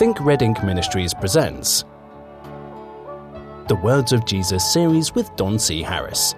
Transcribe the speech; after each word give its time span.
Think 0.00 0.18
Red 0.22 0.40
Ink 0.40 0.64
Ministries 0.64 1.12
presents 1.12 1.84
the 3.68 3.78
Words 3.82 4.14
of 4.14 4.24
Jesus 4.24 4.72
series 4.72 5.14
with 5.14 5.36
Don 5.36 5.58
C. 5.58 5.82
Harris. 5.82 6.34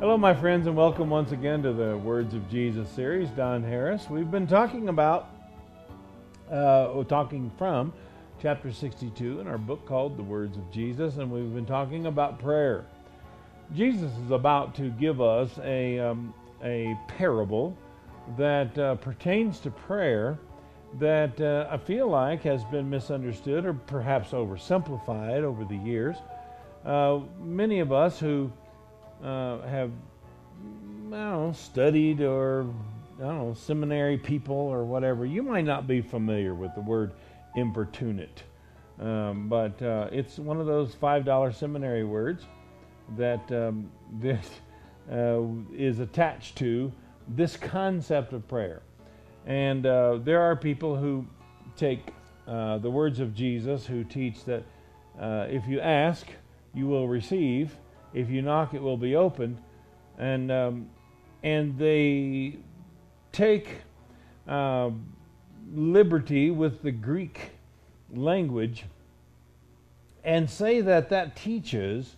Hello, 0.00 0.16
my 0.16 0.32
friends, 0.32 0.66
and 0.66 0.74
welcome 0.74 1.10
once 1.10 1.30
again 1.32 1.62
to 1.64 1.74
the 1.74 1.98
Words 1.98 2.32
of 2.32 2.48
Jesus 2.48 2.88
series. 2.88 3.28
Don 3.28 3.62
Harris. 3.62 4.08
We've 4.08 4.30
been 4.30 4.46
talking 4.46 4.88
about, 4.88 5.28
uh, 6.50 7.04
talking 7.04 7.52
from 7.58 7.92
chapter 8.40 8.72
62 8.72 9.40
in 9.40 9.46
our 9.46 9.58
book 9.58 9.84
called 9.84 10.16
The 10.16 10.22
Words 10.22 10.56
of 10.56 10.70
Jesus, 10.70 11.18
and 11.18 11.30
we've 11.30 11.52
been 11.52 11.66
talking 11.66 12.06
about 12.06 12.38
prayer. 12.38 12.86
Jesus 13.74 14.12
is 14.24 14.30
about 14.30 14.74
to 14.76 14.90
give 14.90 15.20
us 15.20 15.58
a, 15.62 15.98
um, 15.98 16.32
a 16.62 16.96
parable 17.08 17.76
that 18.36 18.76
uh, 18.78 18.94
pertains 18.96 19.58
to 19.60 19.70
prayer 19.70 20.38
that 20.98 21.40
uh, 21.40 21.66
I 21.70 21.76
feel 21.76 22.08
like 22.08 22.42
has 22.42 22.64
been 22.64 22.88
misunderstood 22.88 23.66
or 23.66 23.74
perhaps 23.74 24.30
oversimplified 24.30 25.42
over 25.42 25.64
the 25.64 25.76
years. 25.76 26.16
Uh, 26.84 27.20
many 27.40 27.80
of 27.80 27.92
us 27.92 28.20
who 28.20 28.50
uh, 29.22 29.60
have, 29.62 29.90
know, 31.10 31.52
studied 31.54 32.20
or, 32.20 32.66
I 33.18 33.22
don't 33.22 33.38
know, 33.38 33.54
seminary 33.54 34.16
people 34.16 34.56
or 34.56 34.84
whatever, 34.84 35.26
you 35.26 35.42
might 35.42 35.64
not 35.64 35.86
be 35.86 36.00
familiar 36.00 36.54
with 36.54 36.74
the 36.74 36.80
word 36.82 37.12
importunate. 37.56 38.44
Um, 39.00 39.48
but 39.48 39.80
uh, 39.82 40.08
it's 40.12 40.38
one 40.38 40.60
of 40.60 40.66
those 40.66 40.94
$5 40.94 41.54
seminary 41.54 42.04
words 42.04 42.44
that 43.16 43.50
um, 43.52 43.90
uh, 45.10 45.40
is 45.76 46.00
attached 46.00 46.56
to 46.56 46.92
this 47.28 47.56
concept 47.56 48.32
of 48.32 48.46
prayer. 48.48 48.82
And 49.46 49.86
uh, 49.86 50.18
there 50.22 50.42
are 50.42 50.56
people 50.56 50.96
who 50.96 51.26
take 51.76 52.12
uh, 52.46 52.78
the 52.78 52.90
words 52.90 53.20
of 53.20 53.34
Jesus 53.34 53.86
who 53.86 54.04
teach 54.04 54.44
that 54.44 54.62
uh, 55.20 55.46
if 55.48 55.66
you 55.66 55.80
ask, 55.80 56.26
you 56.74 56.86
will 56.86 57.08
receive. 57.08 57.76
If 58.12 58.30
you 58.30 58.42
knock, 58.42 58.74
it 58.74 58.82
will 58.82 58.96
be 58.96 59.16
opened. 59.16 59.58
And, 60.18 60.50
um, 60.50 60.90
and 61.42 61.78
they 61.78 62.56
take 63.32 63.68
uh, 64.46 64.90
liberty 65.72 66.50
with 66.50 66.82
the 66.82 66.92
Greek 66.92 67.50
language 68.12 68.84
and 70.24 70.48
say 70.48 70.80
that 70.80 71.08
that 71.10 71.36
teaches 71.36 72.16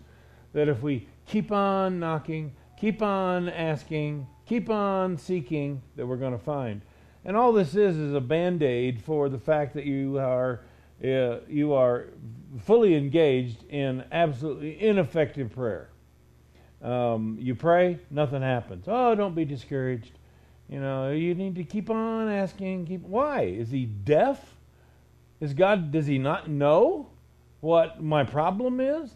that 0.52 0.68
if 0.68 0.82
we 0.82 1.06
keep 1.27 1.52
on 1.52 1.98
knocking, 1.98 2.52
keep 2.78 3.02
on 3.02 3.48
asking, 3.48 4.27
keep 4.46 4.70
on 4.70 5.16
seeking, 5.16 5.82
that 5.96 6.06
we're 6.06 6.16
going 6.16 6.32
to 6.32 6.44
find. 6.44 6.82
And 7.24 7.36
all 7.36 7.52
this 7.52 7.74
is 7.74 7.96
is 7.96 8.14
a 8.14 8.20
band 8.20 8.62
aid 8.62 9.02
for 9.02 9.28
the 9.28 9.38
fact 9.38 9.74
that 9.74 9.84
you 9.84 10.18
are 10.18 10.60
uh, 11.05 11.38
you 11.48 11.74
are 11.74 12.08
fully 12.64 12.96
engaged 12.96 13.62
in 13.70 14.05
absolutely 14.10 14.80
ineffective 14.82 15.52
prayer. 15.52 15.90
Um, 16.83 17.36
you 17.40 17.55
pray, 17.55 17.98
nothing 18.10 18.42
happens. 18.42 18.86
Oh, 18.88 19.14
don't 19.14 19.34
be 19.34 19.44
discouraged. 19.44 20.12
You 20.68 20.80
know, 20.80 21.12
you 21.12 21.34
need 21.34 21.55
to 21.56 21.64
keep 21.64 21.90
on 21.90 22.28
asking. 22.28 22.86
Keep 22.86 23.02
why 23.02 23.42
is 23.42 23.70
he 23.70 23.84
deaf? 23.84 24.56
Is 25.40 25.55
God? 25.55 25.92
Does 25.92 26.06
he 26.06 26.18
not 26.18 26.48
know 26.48 27.08
what 27.60 28.02
my 28.02 28.24
problem 28.24 28.80
is? 28.80 29.14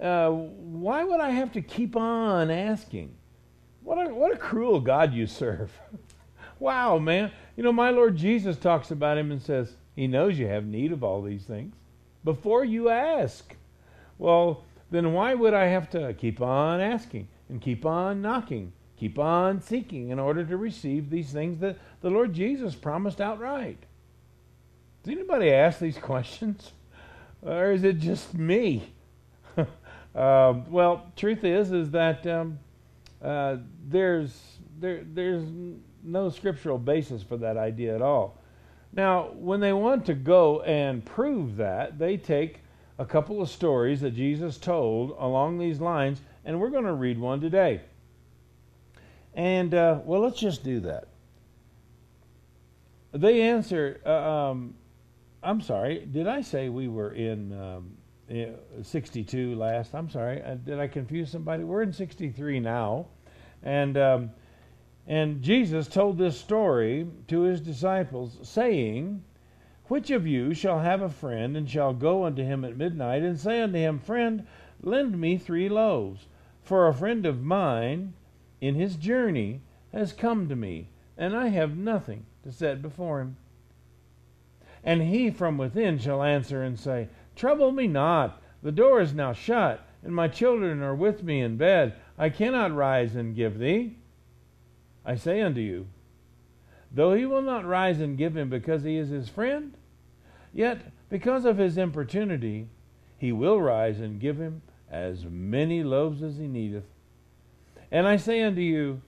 Uh, 0.00 0.30
why 0.30 1.04
would 1.04 1.20
I 1.20 1.30
have 1.30 1.52
to 1.52 1.62
keep 1.62 1.96
on 1.96 2.50
asking? 2.50 3.14
What 3.82 4.06
a, 4.06 4.14
what 4.14 4.32
a 4.32 4.36
cruel 4.36 4.80
God 4.80 5.12
you 5.12 5.26
serve. 5.26 5.72
wow, 6.58 6.98
man. 6.98 7.32
You 7.56 7.62
know, 7.62 7.72
my 7.72 7.90
Lord 7.90 8.16
Jesus 8.16 8.56
talks 8.56 8.90
about 8.90 9.18
him 9.18 9.30
and 9.30 9.42
says, 9.42 9.76
He 9.94 10.06
knows 10.06 10.38
you 10.38 10.46
have 10.46 10.64
need 10.64 10.92
of 10.92 11.04
all 11.04 11.22
these 11.22 11.44
things 11.44 11.74
before 12.24 12.64
you 12.64 12.88
ask. 12.88 13.56
Well, 14.18 14.64
then 14.90 15.12
why 15.12 15.34
would 15.34 15.54
I 15.54 15.66
have 15.66 15.90
to 15.90 16.14
keep 16.14 16.40
on 16.40 16.80
asking 16.80 17.28
and 17.48 17.60
keep 17.60 17.84
on 17.84 18.22
knocking, 18.22 18.72
keep 18.96 19.18
on 19.18 19.60
seeking 19.60 20.10
in 20.10 20.18
order 20.18 20.44
to 20.44 20.56
receive 20.56 21.10
these 21.10 21.32
things 21.32 21.58
that 21.58 21.78
the 22.00 22.10
Lord 22.10 22.32
Jesus 22.32 22.74
promised 22.74 23.20
outright? 23.20 23.78
Does 25.02 25.14
anybody 25.14 25.50
ask 25.50 25.78
these 25.78 25.98
questions? 26.02 26.72
Or 27.42 27.72
is 27.72 27.82
it 27.82 27.98
just 27.98 28.34
me? 28.34 28.92
Um, 30.14 30.70
well, 30.70 31.10
truth 31.16 31.44
is, 31.44 31.72
is 31.72 31.90
that 31.92 32.26
um, 32.26 32.58
uh, 33.22 33.56
there's 33.88 34.58
there 34.78 35.04
there's 35.04 35.44
no 36.02 36.28
scriptural 36.28 36.78
basis 36.78 37.22
for 37.22 37.36
that 37.38 37.56
idea 37.56 37.94
at 37.94 38.02
all. 38.02 38.38
Now, 38.92 39.30
when 39.34 39.60
they 39.60 39.72
want 39.72 40.04
to 40.06 40.14
go 40.14 40.60
and 40.62 41.04
prove 41.04 41.56
that, 41.56 41.98
they 41.98 42.18
take 42.18 42.60
a 42.98 43.06
couple 43.06 43.40
of 43.40 43.48
stories 43.48 44.02
that 44.02 44.14
Jesus 44.14 44.58
told 44.58 45.16
along 45.18 45.58
these 45.58 45.80
lines, 45.80 46.20
and 46.44 46.60
we're 46.60 46.68
going 46.68 46.84
to 46.84 46.92
read 46.92 47.18
one 47.18 47.40
today. 47.40 47.80
And 49.32 49.72
uh, 49.72 50.00
well, 50.04 50.20
let's 50.20 50.38
just 50.38 50.62
do 50.62 50.80
that. 50.80 51.08
They 53.12 53.42
answer. 53.42 54.00
Uh, 54.04 54.50
um, 54.50 54.74
I'm 55.42 55.62
sorry. 55.62 56.04
Did 56.04 56.28
I 56.28 56.42
say 56.42 56.68
we 56.68 56.88
were 56.88 57.12
in? 57.12 57.58
Um, 57.58 57.96
62 58.82 59.54
last. 59.56 59.94
I'm 59.94 60.08
sorry. 60.08 60.42
Uh, 60.42 60.54
did 60.54 60.78
I 60.78 60.86
confuse 60.86 61.30
somebody? 61.30 61.64
We're 61.64 61.82
in 61.82 61.92
63 61.92 62.60
now. 62.60 63.06
And, 63.62 63.96
um, 63.96 64.30
and 65.06 65.42
Jesus 65.42 65.86
told 65.86 66.18
this 66.18 66.38
story 66.38 67.06
to 67.28 67.42
his 67.42 67.60
disciples, 67.60 68.38
saying, 68.42 69.22
Which 69.86 70.10
of 70.10 70.26
you 70.26 70.54
shall 70.54 70.80
have 70.80 71.02
a 71.02 71.08
friend, 71.08 71.56
and 71.56 71.68
shall 71.68 71.92
go 71.92 72.24
unto 72.24 72.42
him 72.42 72.64
at 72.64 72.76
midnight, 72.76 73.22
and 73.22 73.38
say 73.38 73.60
unto 73.60 73.78
him, 73.78 73.98
Friend, 73.98 74.46
lend 74.80 75.20
me 75.20 75.36
three 75.36 75.68
loaves? 75.68 76.26
For 76.62 76.86
a 76.86 76.94
friend 76.94 77.26
of 77.26 77.42
mine 77.42 78.14
in 78.60 78.76
his 78.76 78.96
journey 78.96 79.60
has 79.92 80.12
come 80.12 80.48
to 80.48 80.56
me, 80.56 80.88
and 81.18 81.36
I 81.36 81.48
have 81.48 81.76
nothing 81.76 82.24
to 82.44 82.52
set 82.52 82.80
before 82.80 83.20
him. 83.20 83.36
And 84.84 85.02
he 85.02 85.30
from 85.30 85.58
within 85.58 85.98
shall 85.98 86.22
answer 86.22 86.62
and 86.62 86.78
say, 86.78 87.08
Trouble 87.36 87.72
me 87.72 87.86
not. 87.86 88.42
The 88.62 88.72
door 88.72 89.00
is 89.00 89.14
now 89.14 89.32
shut, 89.32 89.84
and 90.02 90.14
my 90.14 90.28
children 90.28 90.82
are 90.82 90.94
with 90.94 91.22
me 91.22 91.40
in 91.40 91.56
bed. 91.56 91.94
I 92.16 92.28
cannot 92.28 92.74
rise 92.74 93.16
and 93.16 93.34
give 93.34 93.58
thee. 93.58 93.96
I 95.04 95.16
say 95.16 95.40
unto 95.40 95.60
you, 95.60 95.88
though 96.92 97.14
he 97.14 97.26
will 97.26 97.42
not 97.42 97.64
rise 97.64 98.00
and 98.00 98.16
give 98.16 98.36
him 98.36 98.48
because 98.48 98.84
he 98.84 98.96
is 98.96 99.08
his 99.08 99.28
friend, 99.28 99.76
yet 100.52 100.92
because 101.08 101.44
of 101.44 101.58
his 101.58 101.76
importunity, 101.76 102.68
he 103.18 103.32
will 103.32 103.60
rise 103.60 104.00
and 104.00 104.20
give 104.20 104.38
him 104.38 104.62
as 104.90 105.24
many 105.24 105.82
loaves 105.82 106.22
as 106.22 106.36
he 106.36 106.46
needeth. 106.46 106.84
And 107.90 108.06
I 108.06 108.16
say 108.16 108.42
unto 108.42 108.60
you, 108.60 109.02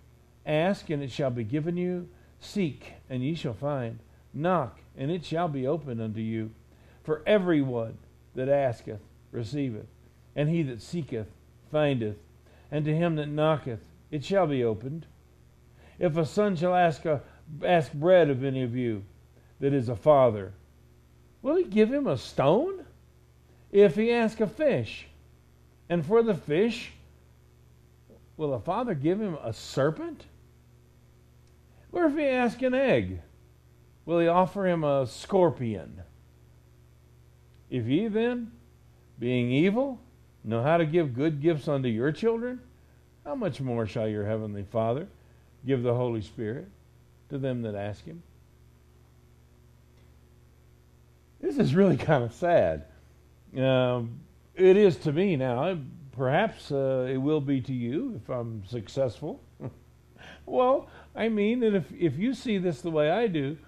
Ask, 0.47 0.91
and 0.91 1.03
it 1.03 1.11
shall 1.11 1.31
be 1.31 1.45
given 1.45 1.77
you. 1.77 2.09
Seek, 2.41 2.95
and 3.09 3.23
ye 3.23 3.35
shall 3.35 3.55
find. 3.55 4.01
Knock, 4.33 4.81
and 4.97 5.11
it 5.11 5.25
shall 5.25 5.49
be 5.49 5.67
opened 5.67 6.03
unto 6.03 6.21
you. 6.21 6.51
For 7.03 7.23
everyone 7.27 7.99
that 8.35 8.49
asketh 8.49 9.01
receiveth, 9.31 9.87
and 10.37 10.49
he 10.49 10.63
that 10.63 10.83
seeketh 10.83 11.29
findeth, 11.71 12.17
and 12.71 12.85
to 12.85 12.95
him 12.95 13.17
that 13.17 13.29
knocketh 13.29 13.81
it 14.11 14.25
shall 14.25 14.47
be 14.47 14.63
opened. 14.63 15.07
If 15.99 16.17
a 16.17 16.27
son 16.27 16.57
shall 16.57 16.75
ask 16.75 17.05
a, 17.05 17.23
ask 17.65 17.93
bread 17.93 18.31
of 18.31 18.45
any 18.45 18.63
of 18.63 18.77
you 18.77 19.05
that 19.61 19.73
is 19.73 19.89
a 19.89 19.97
father, 19.97 20.53
will 21.43 21.57
he 21.57 21.65
give 21.65 21.93
him 21.93 22.07
a 22.07 22.19
stone? 22.19 22.85
If 23.71 23.97
he 23.97 24.13
ask 24.13 24.41
a 24.41 24.47
fish, 24.47 25.07
and 25.89 26.05
for 26.05 26.23
the 26.23 26.35
fish, 26.35 26.93
will 28.37 28.55
a 28.55 28.61
father 28.61 28.95
give 28.95 29.21
him 29.21 29.37
a 29.43 29.53
serpent? 29.53 30.27
Or 31.93 32.07
if 32.07 32.17
he 32.17 32.25
ask 32.25 32.61
an 32.63 32.75
egg, 32.75 33.21
will 34.05 34.19
he 34.19 34.29
offer 34.29 34.67
him 34.67 34.85
a 34.85 35.07
scorpion? 35.07 36.03
If 37.75 37.87
ye 37.87 38.07
then, 38.07 38.53
being 39.19 39.51
evil, 39.51 39.99
know 40.45 40.63
how 40.63 40.77
to 40.77 40.87
give 40.87 41.13
good 41.13 41.43
gifts 41.43 41.67
unto 41.67 41.89
your 41.89 42.13
children, 42.13 42.61
how 43.25 43.35
much 43.35 43.61
more 43.61 43.85
shall 43.85 44.07
your 44.07 44.25
heavenly 44.25 44.63
Father 44.63 45.09
give 45.67 45.83
the 45.83 45.93
Holy 45.93 46.21
Spirit 46.21 46.69
to 47.31 47.39
them 47.39 47.63
that 47.63 47.75
ask 47.75 48.05
him? 48.05 48.23
This 51.41 51.59
is 51.59 51.75
really 51.75 51.97
kind 52.11 52.23
of 52.23 52.33
sad. 52.33 52.85
Um, 53.59 54.21
it 54.55 54.77
is 54.77 54.97
to 54.99 55.11
me 55.11 55.35
now. 55.35 55.77
Perhaps 56.13 56.71
uh, 56.71 57.09
it 57.11 57.17
will 57.17 57.41
be 57.41 57.61
to 57.63 57.73
you 57.73 58.21
if 58.23 58.31
I'm 58.31 58.65
successful. 58.69 59.41
well, 60.47 60.89
I 61.17 61.29
mean 61.29 61.59
that 61.59 61.75
if, 61.75 61.91
if 61.93 62.17
you 62.19 62.35
see 62.35 62.59
this 62.59 62.83
the 62.83 62.93
way 62.93 63.11
I 63.11 63.27
do, 63.27 63.59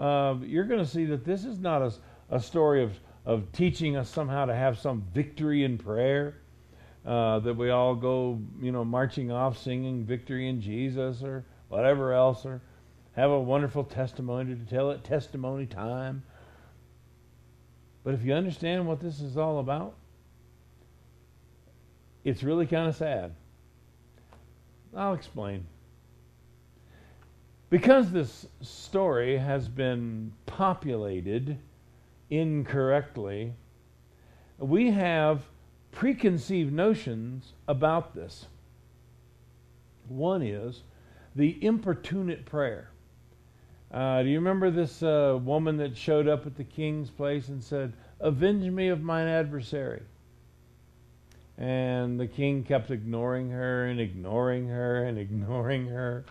uh, 0.00 0.34
you're 0.42 0.64
going 0.64 0.84
to 0.84 0.90
see 0.90 1.04
that 1.04 1.24
this 1.24 1.44
is 1.44 1.60
not 1.60 1.80
a, 1.80 1.92
a 2.28 2.40
story 2.40 2.82
of 2.82 2.98
of 3.24 3.50
teaching 3.52 3.96
us 3.96 4.08
somehow 4.10 4.44
to 4.46 4.54
have 4.54 4.78
some 4.78 5.04
victory 5.14 5.64
in 5.64 5.78
prayer, 5.78 6.34
uh, 7.06 7.38
that 7.40 7.54
we 7.54 7.70
all 7.70 7.94
go, 7.94 8.38
you 8.60 8.72
know, 8.72 8.84
marching 8.84 9.30
off 9.30 9.58
singing 9.58 10.04
victory 10.04 10.48
in 10.48 10.60
Jesus 10.60 11.22
or 11.22 11.44
whatever 11.68 12.12
else, 12.12 12.44
or 12.44 12.60
have 13.14 13.30
a 13.30 13.40
wonderful 13.40 13.84
testimony 13.84 14.54
to 14.54 14.64
tell 14.66 14.90
it, 14.90 15.04
testimony 15.04 15.66
time. 15.66 16.22
But 18.04 18.14
if 18.14 18.24
you 18.24 18.34
understand 18.34 18.86
what 18.86 19.00
this 19.00 19.20
is 19.20 19.36
all 19.36 19.58
about, 19.58 19.94
it's 22.24 22.42
really 22.42 22.66
kind 22.66 22.88
of 22.88 22.96
sad. 22.96 23.34
I'll 24.94 25.14
explain. 25.14 25.66
Because 27.70 28.10
this 28.10 28.46
story 28.60 29.38
has 29.38 29.68
been 29.68 30.32
populated 30.46 31.58
incorrectly, 32.32 33.52
we 34.58 34.90
have 34.90 35.42
preconceived 35.90 36.72
notions 36.72 37.52
about 37.68 38.14
this. 38.14 38.46
One 40.08 40.42
is 40.42 40.82
the 41.36 41.62
importunate 41.62 42.46
prayer. 42.46 42.88
Uh, 43.90 44.22
do 44.22 44.30
you 44.30 44.38
remember 44.38 44.70
this 44.70 45.02
uh, 45.02 45.38
woman 45.42 45.76
that 45.76 45.94
showed 45.94 46.26
up 46.26 46.46
at 46.46 46.56
the 46.56 46.64
king's 46.64 47.10
place 47.10 47.48
and 47.48 47.62
said, 47.62 47.92
Avenge 48.20 48.70
me 48.70 48.88
of 48.88 49.02
mine 49.02 49.28
adversary? 49.28 50.02
And 51.58 52.18
the 52.18 52.26
king 52.26 52.64
kept 52.64 52.90
ignoring 52.90 53.50
her 53.50 53.84
and 53.84 54.00
ignoring 54.00 54.68
her 54.68 55.04
and 55.04 55.18
ignoring 55.18 55.86
her. 55.88 56.24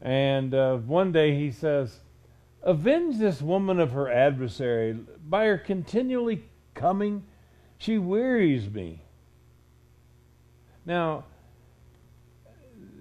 And 0.00 0.54
uh, 0.54 0.76
one 0.76 1.10
day 1.10 1.36
he 1.36 1.50
says, 1.50 1.98
Avenge 2.62 3.18
this 3.18 3.42
woman 3.42 3.80
of 3.80 3.92
her 3.92 4.08
adversary 4.10 4.92
by 5.28 5.46
her 5.46 5.58
continually 5.58 6.44
coming. 6.74 7.24
She 7.78 7.98
wearies 7.98 8.70
me. 8.70 9.02
Now, 10.86 11.24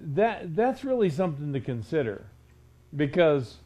that 0.04 0.56
that's 0.56 0.84
really 0.84 1.10
something 1.10 1.54
to 1.54 1.60
consider 1.60 2.26
because 2.96 3.58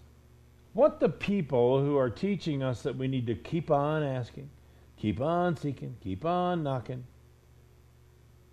what 0.74 1.00
the 1.00 1.08
people 1.10 1.80
who 1.80 1.98
are 1.98 2.10
teaching 2.10 2.62
us 2.62 2.82
that 2.82 2.98
we 2.98 3.08
need 3.08 3.28
to 3.28 3.36
keep 3.36 3.72
on 3.72 4.04
asking, 4.04 4.50
keep 4.98 5.22
on 5.22 5.56
seeking, 5.56 5.96
keep 6.02 6.26
on 6.26 6.64
knocking, 6.64 7.06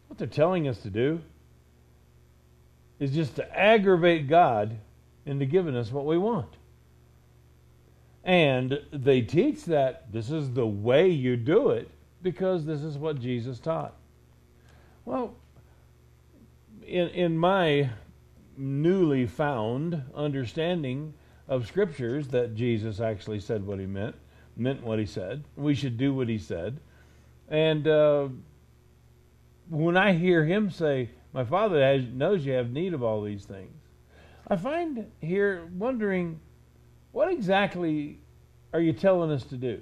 what 0.07 0.19
they're 0.19 0.29
telling 0.29 0.69
us 0.69 0.79
to 0.83 0.91
do 0.91 1.21
is 3.01 3.13
just 3.13 3.35
to 3.35 3.59
aggravate 3.59 4.29
God 4.29 4.79
into 5.27 5.45
giving 5.45 5.75
us 5.75 5.91
what 5.91 6.07
we 6.07 6.17
want. 6.17 6.57
And 8.25 8.81
they 8.93 9.23
teach 9.23 9.65
that 9.65 10.13
this 10.13 10.31
is 10.31 10.53
the 10.53 10.67
way 10.67 11.09
you 11.09 11.37
do 11.37 11.71
it 11.71 11.91
because 12.23 12.65
this 12.65 12.83
is 12.83 12.97
what 12.97 13.21
Jesus 13.21 13.59
taught. 13.59 13.95
Well, 15.05 15.35
in, 16.87 17.09
in 17.09 17.37
my 17.37 17.91
newly 18.57 19.27
found 19.27 20.03
understanding 20.15 21.15
of 21.49 21.67
scriptures 21.67 22.29
that 22.29 22.55
Jesus 22.55 23.01
actually 23.01 23.41
said 23.41 23.67
what 23.67 23.81
he 23.81 23.87
meant, 23.87 24.15
meant 24.57 24.83
what 24.83 24.99
he 24.99 25.07
said. 25.07 25.43
We 25.57 25.75
should 25.75 25.99
do 25.99 26.15
what 26.15 26.29
he 26.29 26.39
said. 26.39 26.79
And 27.49 27.89
uh, 27.89 28.29
when 29.69 29.97
I 29.97 30.13
hear 30.13 30.45
him 30.45 30.71
say, 30.71 31.11
My 31.33 31.45
Father 31.45 31.83
has, 31.83 32.05
knows 32.07 32.47
you 32.47 32.53
have 32.53 32.71
need 32.71 32.95
of 32.95 33.03
all 33.03 33.23
these 33.23 33.45
things, 33.45 33.75
I 34.49 34.57
find 34.57 35.11
here 35.21 35.69
wondering, 35.77 36.41
what 37.13 37.31
exactly 37.31 38.19
are 38.73 38.81
you 38.81 38.93
telling 38.93 39.31
us 39.31 39.45
to 39.45 39.57
do? 39.57 39.81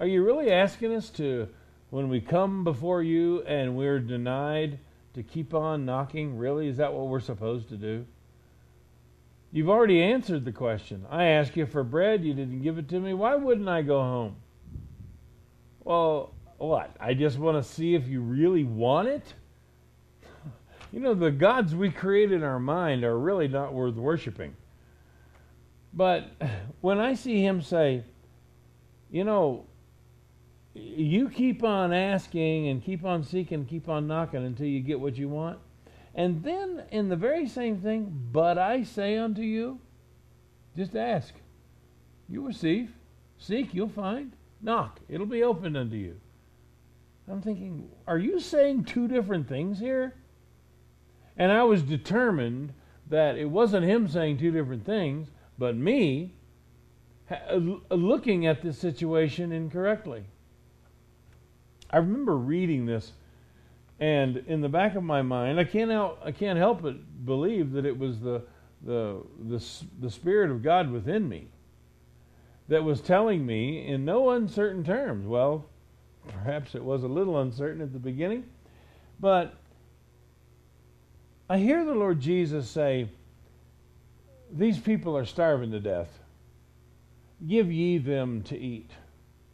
Are 0.00 0.06
you 0.06 0.24
really 0.24 0.50
asking 0.50 0.94
us 0.94 1.10
to, 1.10 1.48
when 1.90 2.08
we 2.08 2.20
come 2.20 2.64
before 2.64 3.02
you 3.02 3.42
and 3.42 3.76
we're 3.76 4.00
denied, 4.00 4.78
to 5.14 5.22
keep 5.22 5.52
on 5.54 5.84
knocking? 5.84 6.38
Really? 6.38 6.68
Is 6.68 6.76
that 6.78 6.92
what 6.92 7.08
we're 7.08 7.20
supposed 7.20 7.68
to 7.70 7.76
do? 7.76 8.06
You've 9.50 9.70
already 9.70 10.02
answered 10.02 10.44
the 10.44 10.52
question. 10.52 11.06
I 11.10 11.24
asked 11.24 11.56
you 11.56 11.66
for 11.66 11.82
bread, 11.82 12.24
you 12.24 12.34
didn't 12.34 12.62
give 12.62 12.78
it 12.78 12.88
to 12.90 13.00
me. 13.00 13.14
Why 13.14 13.34
wouldn't 13.34 13.68
I 13.68 13.82
go 13.82 14.00
home? 14.00 14.36
Well, 15.84 16.34
what? 16.58 16.94
I 17.00 17.14
just 17.14 17.38
want 17.38 17.62
to 17.62 17.68
see 17.68 17.94
if 17.94 18.08
you 18.08 18.20
really 18.20 18.64
want 18.64 19.08
it? 19.08 19.34
You 20.90 21.00
know, 21.00 21.12
the 21.12 21.30
gods 21.30 21.74
we 21.74 21.90
create 21.90 22.32
in 22.32 22.42
our 22.42 22.58
mind 22.58 23.04
are 23.04 23.18
really 23.18 23.46
not 23.46 23.74
worth 23.74 23.96
worshiping. 23.96 24.56
But 25.98 26.30
when 26.80 27.00
I 27.00 27.14
see 27.14 27.44
him 27.44 27.60
say, 27.60 28.04
you 29.10 29.24
know, 29.24 29.66
you 30.72 31.28
keep 31.28 31.64
on 31.64 31.92
asking 31.92 32.68
and 32.68 32.80
keep 32.80 33.04
on 33.04 33.24
seeking, 33.24 33.64
keep 33.64 33.88
on 33.88 34.06
knocking 34.06 34.46
until 34.46 34.66
you 34.66 34.78
get 34.78 35.00
what 35.00 35.18
you 35.18 35.28
want. 35.28 35.58
And 36.14 36.44
then 36.44 36.84
in 36.92 37.08
the 37.08 37.16
very 37.16 37.48
same 37.48 37.80
thing, 37.80 38.28
but 38.30 38.58
I 38.58 38.84
say 38.84 39.18
unto 39.18 39.42
you, 39.42 39.80
just 40.76 40.94
ask. 40.94 41.34
You 42.28 42.46
receive. 42.46 42.92
Seek, 43.36 43.74
you'll 43.74 43.88
find. 43.88 44.34
Knock, 44.62 45.00
it'll 45.08 45.26
be 45.26 45.42
opened 45.42 45.76
unto 45.76 45.96
you. 45.96 46.20
I'm 47.28 47.42
thinking, 47.42 47.90
are 48.06 48.18
you 48.18 48.38
saying 48.38 48.84
two 48.84 49.08
different 49.08 49.48
things 49.48 49.80
here? 49.80 50.14
And 51.36 51.50
I 51.50 51.64
was 51.64 51.82
determined 51.82 52.72
that 53.08 53.36
it 53.36 53.50
wasn't 53.50 53.84
him 53.84 54.06
saying 54.06 54.38
two 54.38 54.52
different 54.52 54.86
things, 54.86 55.28
but 55.58 55.76
me 55.76 56.32
uh, 57.30 57.56
looking 57.90 58.46
at 58.46 58.62
this 58.62 58.78
situation 58.78 59.52
incorrectly. 59.52 60.24
I 61.90 61.98
remember 61.98 62.36
reading 62.36 62.86
this, 62.86 63.12
and 63.98 64.38
in 64.46 64.60
the 64.60 64.68
back 64.68 64.94
of 64.94 65.02
my 65.02 65.22
mind, 65.22 65.58
I 65.58 65.64
can't 65.64 65.90
help, 65.90 66.20
I 66.24 66.32
can't 66.32 66.58
help 66.58 66.82
but 66.82 66.96
believe 67.26 67.72
that 67.72 67.84
it 67.84 67.98
was 67.98 68.20
the, 68.20 68.42
the, 68.82 69.22
the, 69.48 69.64
the 70.00 70.10
Spirit 70.10 70.50
of 70.50 70.62
God 70.62 70.90
within 70.90 71.28
me 71.28 71.48
that 72.68 72.84
was 72.84 73.00
telling 73.00 73.44
me 73.44 73.86
in 73.86 74.04
no 74.04 74.30
uncertain 74.30 74.84
terms. 74.84 75.26
Well, 75.26 75.66
perhaps 76.28 76.74
it 76.74 76.84
was 76.84 77.02
a 77.02 77.08
little 77.08 77.40
uncertain 77.40 77.80
at 77.80 77.92
the 77.92 77.98
beginning, 77.98 78.44
but 79.18 79.54
I 81.50 81.58
hear 81.58 81.84
the 81.84 81.94
Lord 81.94 82.20
Jesus 82.20 82.68
say, 82.68 83.08
These 84.50 84.78
people 84.78 85.16
are 85.16 85.24
starving 85.24 85.70
to 85.72 85.80
death. 85.80 86.18
Give 87.46 87.70
ye 87.70 87.98
them 87.98 88.42
to 88.44 88.58
eat. 88.58 88.90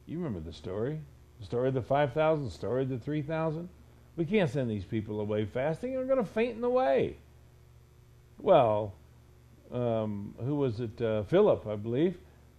You 0.06 0.19
remember 0.19 0.41
the 0.41 0.53
story. 0.53 1.01
The 1.41 1.46
story 1.46 1.69
of 1.69 1.74
the 1.74 1.82
5,000, 1.82 2.44
the 2.44 2.51
story 2.51 2.82
of 2.82 2.89
the 2.89 2.98
3,000. 2.98 3.69
We 4.17 4.24
can't 4.24 4.51
send 4.51 4.70
these 4.70 4.84
people 4.84 5.20
away 5.20 5.44
fasting. 5.44 5.93
They're 5.93 6.05
going 6.05 6.19
to 6.19 6.24
faint 6.24 6.55
in 6.55 6.60
the 6.60 6.70
way. 6.70 7.17
Well, 8.39 8.94
um, 9.72 10.34
who 10.39 10.55
was 10.56 10.81
it? 10.81 11.01
Uh, 11.01 11.24
Philip, 11.24 11.67
I 11.67 11.77
believe, 11.77 12.17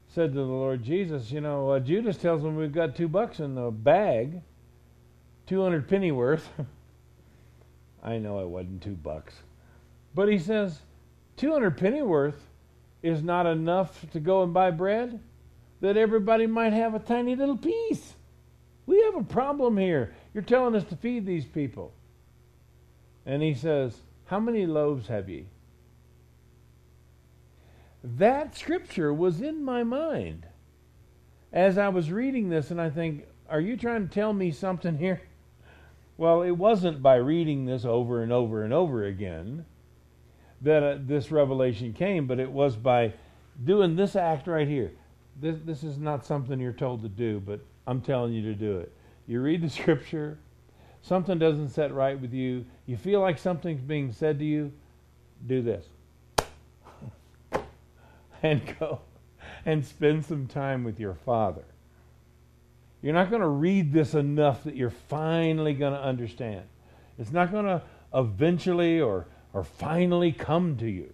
said 0.09 0.33
to 0.33 0.39
the 0.39 0.43
Lord 0.43 0.83
Jesus, 0.83 1.31
You 1.31 1.41
know, 1.41 1.69
uh, 1.69 1.79
Judas 1.79 2.17
tells 2.17 2.43
him 2.43 2.55
we've 2.55 2.73
got 2.73 2.95
two 2.95 3.07
bucks 3.07 3.39
in 3.39 3.55
the 3.55 3.71
bag, 3.71 4.41
200 5.47 5.87
penny 5.87 6.11
worth. 6.11 6.49
I 8.03 8.17
know 8.17 8.39
it 8.41 8.47
wasn't 8.47 8.83
two 8.83 8.95
bucks. 8.95 9.33
But 10.13 10.29
he 10.29 10.37
says, 10.37 10.79
200 11.37 11.77
penny 11.77 12.01
worth 12.01 12.47
is 13.03 13.21
not 13.21 13.45
enough 13.45 14.05
to 14.11 14.19
go 14.19 14.43
and 14.43 14.53
buy 14.53 14.71
bread, 14.71 15.19
that 15.81 15.97
everybody 15.97 16.47
might 16.47 16.73
have 16.73 16.95
a 16.95 16.99
tiny 16.99 17.35
little 17.35 17.57
piece. 17.57 18.15
We 18.85 19.01
have 19.03 19.15
a 19.15 19.23
problem 19.23 19.77
here. 19.77 20.13
You're 20.33 20.43
telling 20.43 20.75
us 20.75 20.85
to 20.85 20.95
feed 20.95 21.25
these 21.25 21.45
people. 21.45 21.93
And 23.25 23.41
he 23.41 23.53
says, 23.53 23.95
How 24.25 24.39
many 24.39 24.65
loaves 24.65 25.07
have 25.07 25.29
ye? 25.29 25.47
That 28.03 28.55
scripture 28.55 29.13
was 29.13 29.41
in 29.41 29.63
my 29.63 29.83
mind 29.83 30.45
as 31.51 31.77
I 31.77 31.89
was 31.89 32.11
reading 32.11 32.49
this, 32.49 32.71
and 32.71 32.79
I 32.79 32.89
think, 32.89 33.25
Are 33.49 33.61
you 33.61 33.77
trying 33.77 34.07
to 34.07 34.13
tell 34.13 34.33
me 34.33 34.51
something 34.51 34.97
here? 34.97 35.21
Well, 36.17 36.43
it 36.43 36.51
wasn't 36.51 37.01
by 37.01 37.15
reading 37.15 37.65
this 37.65 37.83
over 37.83 38.21
and 38.21 38.31
over 38.31 38.63
and 38.63 38.73
over 38.73 39.03
again 39.03 39.65
that 40.65 40.83
uh, 40.83 40.97
this 40.99 41.31
revelation 41.31 41.93
came, 41.93 42.25
but 42.27 42.39
it 42.39 42.51
was 42.51 42.75
by 42.75 43.13
doing 43.63 43.95
this 43.95 44.15
act 44.15 44.47
right 44.47 44.67
here. 44.67 44.91
This, 45.39 45.57
this 45.63 45.83
is 45.83 45.97
not 45.97 46.25
something 46.25 46.59
you're 46.59 46.73
told 46.73 47.03
to 47.03 47.09
do, 47.09 47.39
but 47.39 47.59
I'm 47.85 48.01
telling 48.01 48.33
you 48.33 48.41
to 48.43 48.55
do 48.55 48.79
it. 48.79 48.91
You 49.27 49.41
read 49.41 49.61
the 49.61 49.69
scripture, 49.81 50.39
something 51.01 51.37
doesn't 51.37 51.69
set 51.69 51.93
right 51.93 52.19
with 52.19 52.33
you, 52.33 52.65
you 52.87 52.97
feel 52.97 53.21
like 53.21 53.37
something's 53.37 53.81
being 53.81 54.11
said 54.11 54.39
to 54.39 54.45
you, 54.45 54.73
do 55.45 55.61
this. 55.61 55.85
and 58.43 58.61
go 58.79 59.01
and 59.65 59.85
spend 59.85 60.25
some 60.25 60.47
time 60.47 60.83
with 60.83 60.99
your 60.99 61.13
Father. 61.13 61.63
You're 63.03 63.13
not 63.13 63.29
going 63.29 63.43
to 63.43 63.47
read 63.47 63.93
this 63.93 64.15
enough 64.15 64.63
that 64.63 64.75
you're 64.75 64.89
finally 64.89 65.75
going 65.75 65.93
to 65.93 66.01
understand. 66.01 66.63
It's 67.19 67.31
not 67.31 67.51
going 67.51 67.65
to 67.65 67.83
eventually 68.15 68.99
or, 68.99 69.27
or 69.55 69.63
finally 69.63 70.33
come 70.33 70.75
to 70.75 70.87
you. 70.87 71.13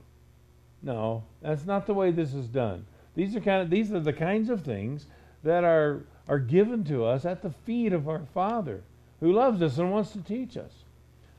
No, 0.81 1.23
that's 1.43 1.65
not 1.65 1.85
the 1.85 1.93
way 1.93 2.09
this 2.09 2.33
is 2.33 2.47
done. 2.47 2.87
These 3.13 3.35
are 3.35 3.39
kind 3.39 3.61
of 3.61 3.69
these 3.69 3.93
are 3.93 3.99
the 3.99 4.11
kinds 4.11 4.49
of 4.49 4.63
things 4.63 5.05
that 5.43 5.63
are 5.63 6.01
are 6.27 6.39
given 6.39 6.83
to 6.85 7.05
us 7.05 7.23
at 7.23 7.43
the 7.43 7.51
feet 7.51 7.93
of 7.93 8.09
our 8.09 8.25
Father 8.33 8.81
who 9.19 9.31
loves 9.31 9.61
us 9.61 9.77
and 9.77 9.91
wants 9.91 10.11
to 10.13 10.23
teach 10.23 10.57
us. 10.57 10.71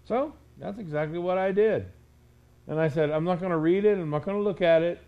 So 0.04 0.34
that's 0.58 0.78
exactly 0.78 1.18
what 1.18 1.38
I 1.38 1.50
did. 1.50 1.86
And 2.68 2.78
I 2.78 2.86
said, 2.86 3.10
I'm 3.10 3.24
not 3.24 3.40
going 3.40 3.50
to 3.50 3.58
read 3.58 3.84
it. 3.84 3.98
I'm 3.98 4.10
not 4.10 4.24
going 4.24 4.36
to 4.36 4.42
look 4.42 4.62
at 4.62 4.82
it. 4.82 5.00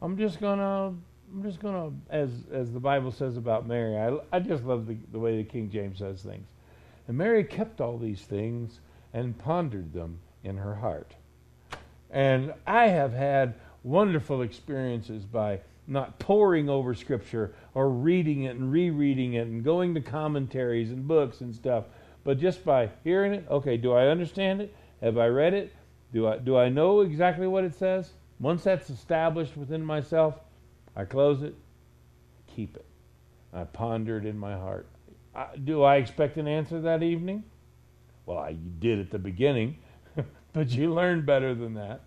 I'm 0.00 0.16
just 0.16 0.40
going 0.40 0.58
to, 0.58 0.94
I'm 1.34 1.42
just 1.42 1.60
going 1.60 1.74
to, 1.74 2.14
as, 2.14 2.30
as 2.50 2.72
the 2.72 2.80
Bible 2.80 3.12
says 3.12 3.36
about 3.36 3.66
Mary, 3.66 3.98
I, 3.98 4.36
I 4.36 4.40
just 4.40 4.64
love 4.64 4.86
the, 4.86 4.96
the 5.12 5.18
way 5.18 5.36
the 5.36 5.44
King 5.44 5.70
James 5.70 5.98
says 5.98 6.22
things. 6.22 6.46
And 7.06 7.18
Mary 7.18 7.44
kept 7.44 7.82
all 7.82 7.98
these 7.98 8.22
things 8.22 8.80
and 9.12 9.36
pondered 9.36 9.92
them 9.92 10.20
in 10.42 10.56
her 10.56 10.76
heart. 10.76 11.14
And 12.12 12.52
I 12.66 12.88
have 12.88 13.12
had 13.12 13.54
wonderful 13.82 14.42
experiences 14.42 15.24
by 15.24 15.60
not 15.86 16.18
poring 16.18 16.68
over 16.68 16.94
Scripture 16.94 17.54
or 17.74 17.88
reading 17.90 18.44
it 18.44 18.54
and 18.54 18.70
rereading 18.70 19.34
it 19.34 19.48
and 19.48 19.64
going 19.64 19.94
to 19.94 20.00
commentaries 20.00 20.92
and 20.92 21.08
books 21.08 21.40
and 21.40 21.54
stuff, 21.54 21.84
but 22.22 22.38
just 22.38 22.64
by 22.64 22.90
hearing 23.02 23.32
it. 23.32 23.46
Okay, 23.50 23.76
do 23.76 23.92
I 23.92 24.06
understand 24.08 24.60
it? 24.60 24.74
Have 25.00 25.18
I 25.18 25.26
read 25.26 25.54
it? 25.54 25.72
Do 26.12 26.28
I 26.28 26.38
do 26.38 26.56
I 26.56 26.68
know 26.68 27.00
exactly 27.00 27.46
what 27.46 27.64
it 27.64 27.74
says? 27.74 28.12
Once 28.38 28.64
that's 28.64 28.90
established 28.90 29.56
within 29.56 29.84
myself, 29.84 30.38
I 30.94 31.04
close 31.04 31.42
it, 31.42 31.54
keep 32.46 32.76
it. 32.76 32.86
I 33.52 33.64
ponder 33.64 34.18
it 34.18 34.26
in 34.26 34.38
my 34.38 34.54
heart. 34.54 34.86
I, 35.34 35.48
do 35.62 35.82
I 35.82 35.96
expect 35.96 36.36
an 36.36 36.46
answer 36.46 36.80
that 36.82 37.02
evening? 37.02 37.44
Well, 38.26 38.38
I 38.38 38.52
did 38.52 38.98
at 38.98 39.10
the 39.10 39.18
beginning, 39.18 39.78
but 40.54 40.70
you 40.70 40.92
learn 40.92 41.24
better 41.24 41.54
than 41.54 41.74
that. 41.74 42.02